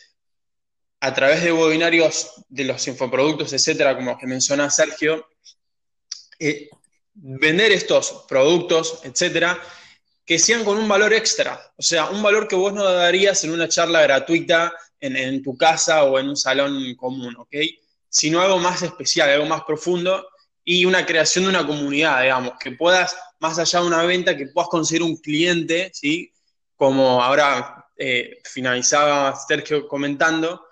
a 1.00 1.14
través 1.14 1.44
de 1.44 1.52
webinarios 1.52 2.32
de 2.48 2.64
los 2.64 2.88
infoproductos, 2.88 3.52
etcétera, 3.52 3.96
como 3.96 4.18
que 4.18 4.26
menciona 4.26 4.70
Sergio, 4.70 5.28
eh, 6.40 6.70
vender 7.14 7.72
estos 7.72 8.26
productos, 8.28 9.02
etcétera, 9.04 9.62
que 10.26 10.40
sean 10.40 10.64
con 10.64 10.78
un 10.78 10.88
valor 10.88 11.14
extra, 11.14 11.74
o 11.76 11.82
sea, 11.82 12.10
un 12.10 12.24
valor 12.24 12.48
que 12.48 12.56
vos 12.56 12.74
no 12.74 12.84
darías 12.86 13.44
en 13.44 13.52
una 13.52 13.68
charla 13.68 14.02
gratuita 14.02 14.74
en, 15.00 15.18
en 15.18 15.44
tu 15.44 15.58
casa 15.58 16.06
o 16.06 16.18
en 16.18 16.30
un 16.30 16.38
salón 16.38 16.96
común, 16.96 17.36
¿ok? 17.38 17.54
Sino 18.08 18.42
algo 18.42 18.60
más 18.60 18.82
especial, 18.82 19.30
algo 19.30 19.46
más 19.46 19.64
profundo 19.64 20.26
y 20.64 20.86
una 20.86 21.06
creación 21.06 21.44
de 21.44 21.50
una 21.50 21.68
comunidad, 21.68 22.22
digamos, 22.22 22.54
que 22.60 22.72
puedas, 22.72 23.16
más 23.44 23.60
allá 23.60 23.82
de 23.82 23.88
una 23.88 24.04
venta, 24.04 24.38
que 24.38 24.48
puedas 24.48 24.70
conseguir 24.70 25.04
un 25.04 25.18
cliente, 25.18 25.92
¿sí? 25.94 26.34
Como 26.78 27.22
ahora 27.22 27.90
eh, 27.98 28.40
finalizaba 28.46 29.36
Sergio 29.36 29.86
comentando, 29.86 30.66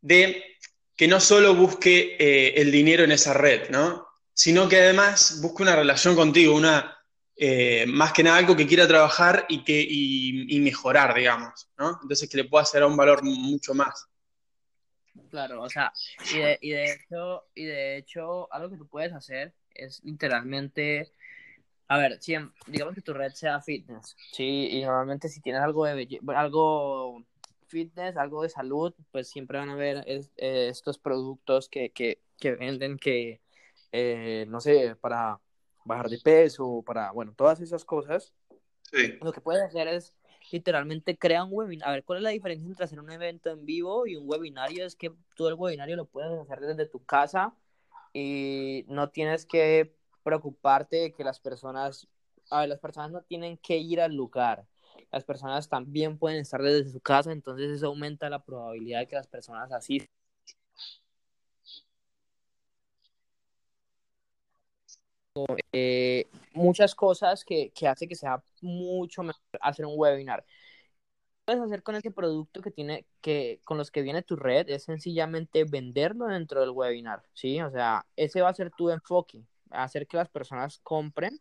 de 0.00 0.56
que 0.96 1.06
no 1.06 1.20
solo 1.20 1.54
busque 1.54 2.16
eh, 2.18 2.54
el 2.56 2.72
dinero 2.72 3.04
en 3.04 3.12
esa 3.12 3.34
red, 3.34 3.68
¿no? 3.68 4.08
Sino 4.32 4.66
que 4.66 4.80
además 4.80 5.40
busque 5.42 5.62
una 5.62 5.76
relación 5.76 6.16
contigo, 6.16 6.56
una, 6.56 7.04
eh, 7.36 7.84
más 7.86 8.14
que 8.14 8.22
nada 8.22 8.38
algo 8.38 8.56
que 8.56 8.66
quiera 8.66 8.88
trabajar 8.88 9.44
y, 9.50 9.62
que, 9.62 9.78
y, 9.86 10.58
mejorar, 10.60 11.14
digamos, 11.14 11.68
¿no? 11.76 11.98
Entonces 12.00 12.30
que 12.30 12.38
le 12.38 12.44
pueda 12.44 12.62
hacer 12.62 12.82
un 12.82 12.96
valor 12.96 13.22
mucho 13.22 13.74
más. 13.74 14.08
Claro, 15.28 15.62
o 15.62 15.68
sea, 15.68 15.92
y 16.32 16.38
de, 16.38 16.58
y 16.62 16.70
de 16.70 16.92
hecho, 16.92 17.44
y 17.54 17.64
de 17.66 17.98
hecho, 17.98 18.50
algo 18.50 18.70
que 18.70 18.78
tú 18.78 18.88
puedes 18.88 19.12
hacer 19.12 19.52
es 19.78 20.02
literalmente, 20.04 21.12
a 21.88 21.98
ver, 21.98 22.20
si, 22.20 22.34
digamos 22.66 22.94
que 22.94 23.00
tu 23.00 23.14
red 23.14 23.32
sea 23.32 23.60
fitness, 23.60 24.14
sí, 24.32 24.68
y 24.70 24.82
normalmente 24.82 25.28
si 25.28 25.40
tienes 25.40 25.62
algo 25.62 25.86
de 25.86 26.20
algo 26.36 27.24
fitness, 27.66 28.16
algo 28.16 28.42
de 28.42 28.48
salud, 28.48 28.94
pues 29.10 29.28
siempre 29.28 29.58
van 29.58 29.70
a 29.70 29.74
haber 29.74 30.04
eh, 30.06 30.68
estos 30.68 30.98
productos 30.98 31.68
que, 31.68 31.90
que, 31.90 32.20
que 32.38 32.52
venden 32.52 32.98
que, 32.98 33.40
eh, 33.92 34.46
no 34.48 34.60
sé, 34.60 34.96
para 34.96 35.40
bajar 35.84 36.08
de 36.08 36.18
peso, 36.18 36.82
para, 36.84 37.10
bueno, 37.12 37.32
todas 37.34 37.60
esas 37.60 37.84
cosas. 37.84 38.34
Sí. 38.82 39.18
Lo 39.22 39.32
que 39.32 39.40
puedes 39.40 39.62
hacer 39.62 39.88
es 39.88 40.14
literalmente 40.50 41.16
crea 41.16 41.44
un 41.44 41.50
webinar. 41.52 41.88
A 41.88 41.92
ver, 41.92 42.04
¿cuál 42.04 42.18
es 42.18 42.22
la 42.22 42.30
diferencia 42.30 42.66
entre 42.66 42.84
hacer 42.84 43.00
un 43.00 43.10
evento 43.10 43.50
en 43.50 43.64
vivo 43.64 44.06
y 44.06 44.16
un 44.16 44.28
webinario? 44.28 44.84
Es 44.84 44.96
que 44.96 45.12
todo 45.36 45.48
el 45.48 45.54
webinario 45.54 45.96
lo 45.96 46.06
puedes 46.06 46.38
hacer 46.38 46.60
desde 46.60 46.86
tu 46.86 47.04
casa 47.04 47.54
y 48.12 48.84
no 48.88 49.10
tienes 49.10 49.46
que 49.46 49.97
preocuparte 50.28 50.96
de 50.96 51.12
que 51.12 51.24
las 51.24 51.40
personas, 51.40 52.06
las 52.50 52.78
personas 52.80 53.10
no 53.10 53.22
tienen 53.22 53.56
que 53.58 53.78
ir 53.78 54.00
al 54.00 54.14
lugar. 54.14 54.66
Las 55.12 55.24
personas 55.24 55.68
también 55.68 56.18
pueden 56.18 56.40
estar 56.40 56.62
desde 56.62 56.90
su 56.92 57.00
casa, 57.00 57.32
entonces 57.32 57.70
eso 57.70 57.86
aumenta 57.88 58.28
la 58.30 58.42
probabilidad 58.44 59.00
de 59.00 59.08
que 59.08 59.16
las 59.16 59.26
personas 59.28 59.72
asistan 59.72 60.08
Eh, 65.72 66.26
muchas 66.54 66.94
cosas 66.94 67.44
que, 67.44 67.70
que 67.70 67.86
hace 67.88 68.08
que 68.08 68.14
sea 68.16 68.42
mucho 68.60 69.22
mejor 69.22 69.40
hacer 69.60 69.86
un 69.86 69.94
webinar. 69.96 70.44
Puedes 71.44 71.62
hacer 71.62 71.82
con 71.82 71.94
ese 71.96 72.10
producto 72.10 72.60
que 72.60 72.70
tiene, 72.70 73.06
que 73.22 73.60
con 73.64 73.78
los 73.78 73.90
que 73.90 74.02
viene 74.02 74.22
tu 74.22 74.36
red, 74.36 74.68
es 74.68 74.84
sencillamente 74.84 75.64
venderlo 75.64 76.26
dentro 76.26 76.60
del 76.60 76.70
webinar, 76.70 77.22
¿sí? 77.32 77.60
O 77.62 77.70
sea, 77.70 78.04
ese 78.16 78.42
va 78.42 78.50
a 78.50 78.54
ser 78.54 78.70
tu 78.70 78.90
enfoque, 78.90 79.42
hacer 79.70 80.06
que 80.06 80.16
las 80.16 80.28
personas 80.28 80.80
compren 80.82 81.38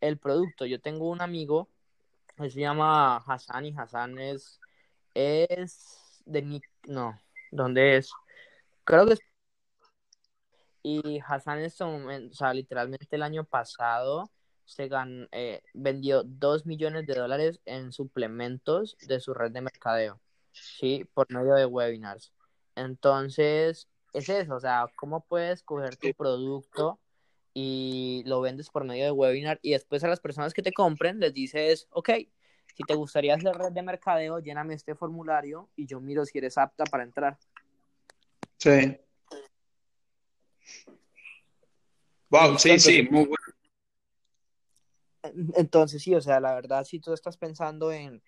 el 0.00 0.18
producto. 0.18 0.66
Yo 0.66 0.80
tengo 0.80 1.08
un 1.08 1.20
amigo, 1.20 1.68
que 2.36 2.50
se 2.50 2.60
llama 2.60 3.16
Hassan 3.18 3.66
y 3.66 3.74
Hassan 3.76 4.18
es, 4.18 4.60
es 5.14 6.22
de 6.24 6.42
Nick, 6.42 6.68
no, 6.86 7.20
¿dónde 7.50 7.96
es? 7.96 8.12
Creo 8.84 9.06
que 9.06 9.14
es 9.14 9.20
y 10.82 11.20
Hassan 11.26 11.58
en 11.58 11.64
este 11.64 11.84
momento, 11.84 12.32
o 12.32 12.36
sea, 12.36 12.54
literalmente 12.54 13.16
el 13.16 13.22
año 13.22 13.44
pasado 13.44 14.30
se 14.64 14.88
eh, 15.32 15.62
vendió 15.74 16.22
2 16.24 16.66
millones 16.66 17.06
de 17.06 17.14
dólares 17.14 17.60
en 17.64 17.92
suplementos 17.92 18.96
de 19.06 19.20
su 19.20 19.34
red 19.34 19.50
de 19.50 19.60
mercadeo, 19.62 20.20
¿sí? 20.52 21.06
Por 21.14 21.30
medio 21.32 21.54
de 21.54 21.66
webinars. 21.66 22.32
Entonces, 22.74 23.88
es 24.12 24.28
eso, 24.28 24.54
o 24.54 24.60
sea, 24.60 24.86
¿cómo 24.94 25.24
puedes 25.24 25.62
coger 25.62 25.96
tu 25.96 26.12
producto 26.14 27.00
y 27.54 28.22
lo 28.26 28.40
vendes 28.40 28.70
por 28.70 28.84
medio 28.84 29.04
de 29.04 29.10
webinar 29.10 29.58
y 29.62 29.72
después 29.72 30.04
a 30.04 30.08
las 30.08 30.20
personas 30.20 30.54
que 30.54 30.62
te 30.62 30.72
compren 30.72 31.18
les 31.18 31.34
dices, 31.34 31.88
ok, 31.90 32.10
si 32.74 32.84
te 32.84 32.94
gustaría 32.94 33.34
hacer 33.34 33.56
red 33.56 33.72
de 33.72 33.82
mercadeo, 33.82 34.38
lléname 34.38 34.74
este 34.74 34.94
formulario 34.94 35.68
y 35.74 35.86
yo 35.86 36.00
miro 36.00 36.24
si 36.24 36.38
eres 36.38 36.56
apta 36.58 36.84
para 36.84 37.02
entrar. 37.02 37.38
Sí. 38.58 38.98
Wow, 42.30 42.58
sí, 42.58 42.78
sí, 42.78 43.02
muy 43.10 43.24
bueno. 43.24 43.34
Entonces, 45.56 46.02
sí, 46.02 46.14
o 46.14 46.20
sea, 46.20 46.40
la 46.40 46.54
verdad, 46.54 46.84
si 46.84 47.00
tú 47.00 47.12
estás 47.12 47.36
pensando 47.36 47.90
en, 47.90 48.22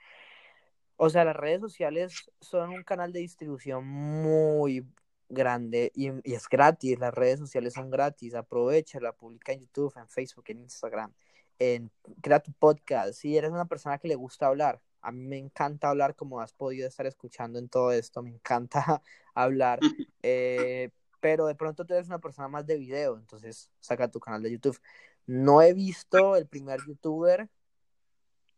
o 0.96 1.08
sea, 1.10 1.24
las 1.24 1.36
redes 1.36 1.60
sociales 1.60 2.30
son 2.40 2.70
un 2.70 2.82
canal 2.82 3.12
de 3.12 3.20
distribución 3.20 3.86
muy 3.86 4.84
grande 5.30 5.92
y, 5.94 6.08
es 6.24 6.48
gratis, 6.48 6.98
las 6.98 7.14
redes 7.14 7.38
sociales 7.38 7.74
son 7.74 7.90
gratis, 7.90 8.32
la 8.32 8.42
publica 8.42 9.52
en 9.52 9.60
YouTube, 9.60 9.94
en 9.96 10.08
Facebook, 10.08 10.44
en 10.48 10.60
Instagram, 10.60 11.12
en, 11.58 11.90
crea 12.20 12.40
tu 12.40 12.52
podcast, 12.52 13.14
si 13.14 13.36
eres 13.36 13.50
una 13.50 13.66
persona 13.66 13.98
que 13.98 14.08
le 14.08 14.16
gusta 14.16 14.46
hablar, 14.46 14.80
a 15.00 15.12
mí 15.12 15.26
me 15.26 15.38
encanta 15.38 15.88
hablar 15.88 16.14
como 16.14 16.40
has 16.40 16.52
podido 16.52 16.86
estar 16.86 17.06
escuchando 17.06 17.58
en 17.58 17.68
todo 17.68 17.92
esto, 17.92 18.22
me 18.22 18.30
encanta 18.30 19.02
hablar, 19.34 19.80
eh, 20.22 20.90
pero 21.20 21.46
de 21.46 21.54
pronto 21.54 21.84
tú 21.84 21.94
eres 21.94 22.08
una 22.08 22.18
persona 22.18 22.48
más 22.48 22.66
de 22.66 22.76
video, 22.76 23.16
entonces 23.16 23.70
saca 23.80 24.10
tu 24.10 24.20
canal 24.20 24.42
de 24.42 24.52
YouTube. 24.52 24.78
No 25.26 25.62
he 25.62 25.74
visto 25.74 26.36
el 26.36 26.46
primer 26.46 26.80
youtuber 26.86 27.48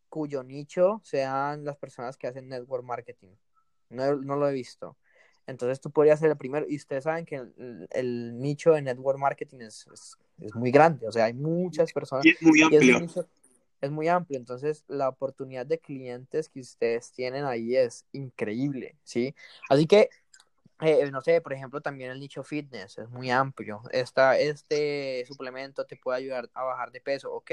cuyo 0.08 0.42
nicho 0.42 1.00
sean 1.04 1.64
las 1.64 1.76
personas 1.76 2.16
que 2.16 2.26
hacen 2.26 2.48
network 2.48 2.84
marketing. 2.84 3.34
No, 3.88 4.12
lo 4.14 4.48
he 4.48 4.52
visto. 4.52 4.96
Entonces 5.46 5.80
tú 5.80 5.90
podrías 5.90 6.20
ser 6.20 6.30
el 6.30 6.36
primero. 6.36 6.66
Y 6.68 6.76
ustedes 6.76 7.04
saben 7.04 7.24
que 7.24 7.42
el, 7.90 8.40
nicho 8.40 8.72
de 8.72 8.82
network 8.82 9.18
marketing 9.18 9.60
es, 9.60 9.86
muy 10.54 10.70
grande. 10.70 11.06
O 11.06 11.12
sea, 11.12 11.26
hay 11.26 11.34
muchas 11.34 11.92
personas. 11.92 12.24
Y 12.24 12.30
es 12.30 12.42
muy 12.42 12.62
amplio. 12.62 13.26
es 13.80 13.90
muy 13.90 14.08
amplio. 14.08 14.38
Entonces 14.38 14.84
la 14.88 15.08
oportunidad 15.08 15.66
de 15.66 15.78
clientes 15.78 16.48
que 16.48 16.60
ustedes 16.60 17.12
tienen 17.12 17.44
ahí 17.44 17.76
es 17.76 18.06
increíble. 18.12 18.96
¿sí? 19.04 19.34
Así 19.68 19.86
que 19.86 20.10
eh, 20.80 21.08
no 21.12 21.20
sé, 21.20 21.40
por 21.40 21.52
ejemplo, 21.52 21.80
también 21.80 22.10
el 22.10 22.18
nicho 22.18 22.42
fitness 22.42 22.98
es 22.98 23.08
muy 23.08 23.30
amplio. 23.30 23.82
Esta, 23.92 24.36
este 24.36 25.24
suplemento 25.26 25.84
te 25.86 25.96
puede 25.96 26.18
ayudar 26.18 26.50
a 26.54 26.64
bajar 26.64 26.90
de 26.90 27.00
peso. 27.00 27.32
Ok, 27.32 27.52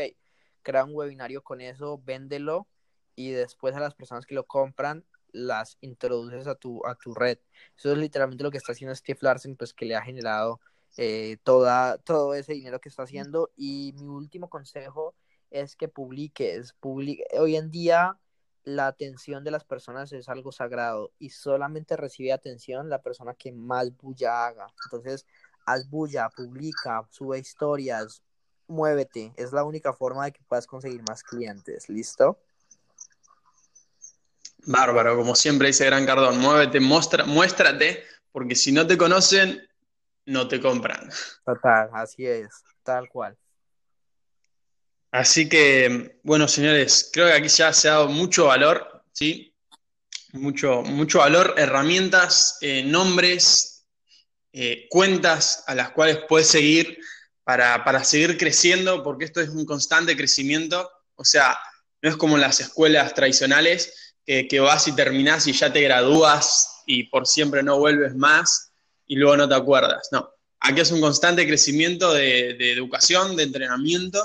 crea 0.63 0.84
un 0.84 0.95
webinario 0.95 1.43
con 1.43 1.62
eso, 1.62 2.02
véndelo 2.04 2.67
y 3.15 3.32
después 3.32 3.75
a 3.75 3.80
las 3.80 3.93
personas 3.93 4.25
que 4.25 4.34
lo 4.34 4.45
compran 4.45 5.06
las 5.32 5.78
introduces 5.82 6.48
a 6.48 6.56
tu, 6.56 6.86
a 6.86 6.96
tu 6.96 7.13
red. 7.13 7.39
Eso 7.78 7.92
es 7.92 7.98
literalmente 7.98 8.44
lo 8.44 8.52
que 8.52 8.58
está 8.58 8.72
haciendo 8.74 8.96
Steve 8.96 9.20
Larsen, 9.22 9.56
pues 9.56 9.74
que 9.74 9.86
le 9.86 9.96
ha 9.96 10.02
generado 10.02 10.60
eh, 10.98 11.38
toda, 11.44 11.98
todo 12.00 12.34
ese 12.34 12.54
dinero 12.54 12.80
que 12.80 12.89
está 12.89 13.04
haciendo. 13.04 13.52
Y 13.56 13.94
mi 13.98 14.08
último 14.08 14.50
consejo 14.50 15.15
es 15.52 15.76
que 15.76 15.88
publiques. 15.88 16.74
Publique. 16.74 17.24
Hoy 17.38 17.56
en 17.56 17.72
día 17.72 18.18
la 18.63 18.88
atención 18.88 19.44
de 19.44 19.52
las 19.52 19.63
personas 19.63 20.12
es 20.12 20.30
algo 20.30 20.52
sagrado 20.52 21.12
y 21.18 21.30
solamente 21.30 21.98
recibe 21.98 22.34
atención 22.34 22.89
la 22.89 23.02
persona 23.02 23.34
que 23.34 23.52
más 23.52 23.96
bulla 23.96 24.48
haga. 24.48 24.68
Entonces, 24.86 25.26
haz 25.65 25.89
bulla, 25.89 26.30
publica, 26.30 27.08
sube 27.10 27.39
historias, 27.39 28.22
muévete. 28.68 29.34
Es 29.38 29.52
la 29.54 29.63
única 29.63 29.94
forma 29.94 30.26
de 30.26 30.32
que 30.34 30.44
puedas 30.44 30.68
conseguir 30.68 31.02
más 31.08 31.24
clientes. 31.24 31.89
¿Listo? 31.89 32.39
Bárbaro, 34.65 35.15
como 35.15 35.36
siempre 35.36 35.67
dice 35.67 35.86
Gran 35.86 36.06
Cardón, 36.06 36.39
muévete, 36.39 36.80
muestra, 36.80 37.26
muéstrate, 37.26 38.04
porque 38.32 38.56
si 38.56 38.72
no 38.72 38.86
te 38.86 38.98
conocen, 38.98 39.67
no 40.26 40.48
te 40.48 40.60
compran. 40.60 41.10
Total, 41.45 41.89
así 41.93 42.26
es, 42.26 42.50
tal 42.84 43.10
cual. 43.10 43.38
Así 45.12 45.50
que, 45.50 46.19
bueno, 46.24 46.48
señores, 46.48 47.10
creo 47.12 47.28
que 47.28 47.34
aquí 47.34 47.48
ya 47.48 47.74
se 47.74 47.89
ha 47.89 47.93
dado 47.93 48.10
mucho 48.10 48.45
valor, 48.45 49.04
¿sí? 49.12 49.56
Mucho, 50.34 50.84
mucho 50.84 51.19
valor, 51.19 51.56
herramientas, 51.58 52.60
eh, 52.62 52.84
nombres, 52.84 53.88
eh, 54.54 54.88
cuentas 54.89 55.63
a 55.65 55.74
las 55.74 55.91
cuales 55.91 56.19
puedes 56.28 56.48
seguir 56.48 57.00
para, 57.43 57.84
para, 57.84 58.04
seguir 58.04 58.38
creciendo, 58.38 59.04
porque 59.04 59.26
esto 59.26 59.41
es 59.41 59.50
un 59.50 59.65
constante 59.65 60.15
crecimiento. 60.15 60.91
O 61.15 61.26
sea, 61.26 61.58
no 62.04 62.10
es 62.10 62.15
como 62.15 62.36
en 62.36 62.41
las 62.41 62.60
escuelas 62.60 63.15
tradicionales, 63.15 64.09
que, 64.48 64.60
vas 64.60 64.88
y 64.88 64.96
terminás 64.96 65.48
y 65.48 65.54
ya 65.54 65.72
te 65.72 65.82
gradúas 65.82 66.84
y 66.86 67.06
por 67.06 67.28
siempre 67.28 67.63
no 67.63 67.80
vuelves 67.80 68.15
más 68.15 68.72
y 69.06 69.15
luego 69.15 69.38
no 69.38 69.50
te 69.50 69.56
acuerdas. 69.56 70.10
No, 70.12 70.30
aquí 70.60 70.82
es 70.82 70.92
un 70.92 71.02
constante 71.02 71.48
crecimiento 71.48 72.13
de, 72.13 72.54
de 72.54 72.72
educación, 72.72 73.36
de 73.36 73.44
entrenamiento 73.44 74.20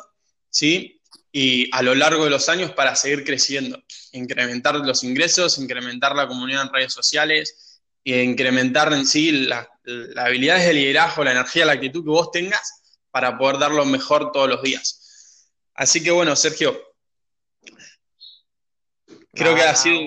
¿sí? 0.54 1.00
Y 1.32 1.68
a 1.74 1.82
lo 1.82 1.96
largo 1.96 2.24
de 2.24 2.30
los 2.30 2.48
años 2.48 2.70
para 2.70 2.94
seguir 2.94 3.24
creciendo, 3.24 3.82
incrementar 4.12 4.76
los 4.76 5.02
ingresos, 5.02 5.58
incrementar 5.58 6.14
la 6.14 6.28
comunidad 6.28 6.62
en 6.62 6.72
redes 6.72 6.92
sociales, 6.92 7.80
e 8.04 8.22
incrementar 8.22 8.92
en 8.92 9.04
sí 9.06 9.32
las 9.32 9.66
habilidades 10.16 10.66
de 10.66 10.74
liderazgo, 10.74 11.24
la 11.24 11.32
energía, 11.32 11.64
la 11.64 11.72
actitud 11.72 12.04
que 12.04 12.10
vos 12.10 12.30
tengas 12.30 12.82
para 13.10 13.36
poder 13.36 13.58
dar 13.58 13.72
lo 13.72 13.84
mejor 13.84 14.30
todos 14.30 14.48
los 14.48 14.62
días. 14.62 15.50
Así 15.74 16.02
que 16.02 16.12
bueno, 16.12 16.36
Sergio, 16.36 16.78
creo 19.34 19.54
que 19.54 19.62
ha 19.62 19.74
sido... 19.74 19.98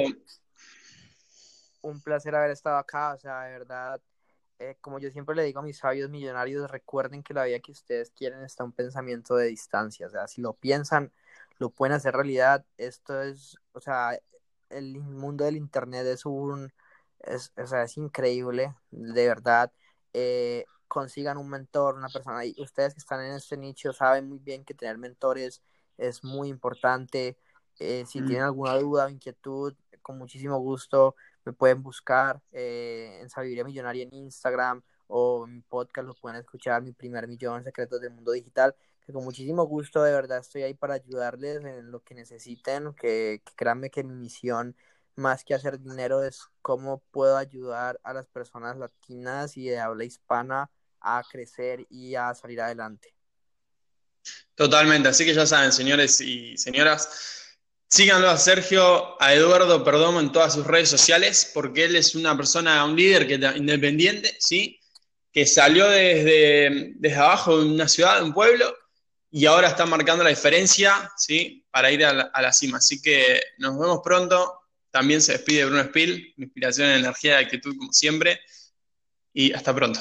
Un 1.81 2.01
placer 2.01 2.35
haber 2.35 2.51
estado 2.51 2.77
acá, 2.77 3.13
o 3.13 3.19
sea, 3.19 3.43
de 3.43 3.51
verdad, 3.51 4.01
eh, 4.59 4.75
como 4.81 4.99
yo 4.99 5.11
siempre 5.11 5.35
le 5.35 5.43
digo 5.43 5.59
a 5.59 5.63
mis 5.63 5.77
sabios 5.77 6.09
millonarios, 6.09 6.69
recuerden 6.69 7.23
que 7.23 7.33
la 7.33 7.45
vida 7.45 7.59
que 7.59 7.71
ustedes 7.71 8.11
quieren 8.11 8.43
está 8.43 8.63
un 8.63 8.73
pensamiento 8.73 9.35
de 9.35 9.47
distancia. 9.47 10.07
O 10.07 10.09
sea, 10.09 10.27
si 10.27 10.41
lo 10.41 10.53
piensan, 10.53 11.11
lo 11.59 11.69
pueden 11.69 11.95
hacer 11.95 12.13
realidad. 12.13 12.65
Esto 12.77 13.21
es, 13.21 13.57
o 13.73 13.79
sea, 13.79 14.19
el 14.69 14.99
mundo 14.99 15.45
del 15.45 15.57
Internet 15.57 16.07
es 16.07 16.25
un, 16.25 16.73
es, 17.19 17.53
o 17.57 17.67
sea, 17.67 17.83
es 17.83 17.97
increíble, 17.97 18.75
de 18.91 19.27
verdad. 19.27 19.71
Eh, 20.13 20.65
consigan 20.87 21.37
un 21.37 21.49
mentor, 21.49 21.95
una 21.95 22.09
persona. 22.09 22.45
Y 22.45 22.55
ustedes 22.59 22.93
que 22.93 22.99
están 22.99 23.23
en 23.23 23.33
este 23.33 23.57
nicho 23.57 23.93
saben 23.93 24.27
muy 24.27 24.39
bien 24.39 24.65
que 24.65 24.73
tener 24.73 24.97
mentores 24.97 25.61
es 25.97 26.23
muy 26.23 26.49
importante. 26.49 27.37
Eh, 27.79 28.05
si 28.07 28.21
mm. 28.21 28.25
tienen 28.25 28.43
alguna 28.45 28.75
duda 28.75 29.05
o 29.05 29.09
inquietud, 29.09 29.73
con 30.01 30.17
muchísimo 30.17 30.57
gusto 30.59 31.15
me 31.45 31.53
pueden 31.53 31.81
buscar 31.81 32.41
eh, 32.51 33.19
en 33.21 33.29
Sabiduría 33.29 33.63
Millonaria 33.63 34.03
en 34.03 34.13
Instagram 34.13 34.81
o 35.07 35.45
en 35.45 35.55
mi 35.55 35.61
podcast 35.61 36.05
lo 36.07 36.13
pueden 36.13 36.39
escuchar, 36.39 36.81
mi 36.81 36.91
primer 36.91 37.27
millón, 37.27 37.63
secretos 37.63 38.01
del 38.01 38.11
mundo 38.11 38.33
digital, 38.33 38.75
que 39.05 39.13
con 39.13 39.23
muchísimo 39.23 39.63
gusto 39.63 40.03
de 40.03 40.11
verdad 40.11 40.39
estoy 40.39 40.63
ahí 40.63 40.73
para 40.73 40.95
ayudarles 40.95 41.63
en 41.63 41.91
lo 41.91 42.01
que 42.01 42.15
necesiten, 42.15 42.93
que, 42.93 43.41
que 43.45 43.53
créanme 43.55 43.89
que 43.89 44.03
mi 44.03 44.13
misión 44.13 44.75
más 45.15 45.43
que 45.43 45.53
hacer 45.53 45.79
dinero 45.79 46.23
es 46.23 46.41
cómo 46.61 47.01
puedo 47.11 47.37
ayudar 47.37 47.99
a 48.03 48.13
las 48.13 48.27
personas 48.27 48.77
latinas 48.77 49.55
y 49.57 49.67
de 49.67 49.79
habla 49.79 50.03
hispana 50.03 50.69
a 50.99 51.23
crecer 51.29 51.85
y 51.89 52.15
a 52.15 52.33
salir 52.33 52.61
adelante. 52.61 53.13
Totalmente, 54.55 55.07
así 55.07 55.25
que 55.25 55.33
ya 55.33 55.45
saben, 55.45 55.71
señores 55.71 56.19
y 56.19 56.57
señoras, 56.57 57.46
Síganlo 57.89 58.29
a 58.29 58.37
Sergio, 58.37 59.21
a 59.21 59.33
Eduardo 59.33 59.83
Perdomo 59.83 60.19
en 60.19 60.31
todas 60.31 60.53
sus 60.53 60.67
redes 60.67 60.89
sociales, 60.89 61.51
porque 61.53 61.85
él 61.85 61.95
es 61.95 62.15
una 62.15 62.35
persona, 62.35 62.83
un 62.83 62.95
líder 62.95 63.27
que, 63.27 63.35
independiente, 63.55 64.35
¿sí? 64.39 64.79
que 65.31 65.45
salió 65.45 65.87
desde, 65.87 66.93
desde 66.95 67.17
abajo 67.17 67.59
de 67.59 67.65
una 67.65 67.87
ciudad, 67.87 68.17
de 68.17 68.23
un 68.23 68.33
pueblo, 68.33 68.75
y 69.31 69.45
ahora 69.45 69.67
está 69.69 69.85
marcando 69.85 70.23
la 70.23 70.29
diferencia 70.29 71.11
¿sí? 71.17 71.65
para 71.71 71.91
ir 71.91 72.03
a 72.05 72.13
la, 72.13 72.53
cima. 72.53 72.77
Así 72.77 73.01
que 73.01 73.41
nos 73.57 73.77
vemos 73.77 73.99
pronto. 74.03 74.61
También 74.89 75.21
se 75.21 75.33
despide 75.33 75.65
Bruno 75.65 75.83
Spill, 75.83 76.33
inspiración, 76.37 76.89
energía 76.89 77.37
actitud 77.37 77.75
como 77.77 77.91
siempre. 77.93 78.39
Y 79.33 79.53
hasta 79.53 79.75
pronto. 79.75 79.99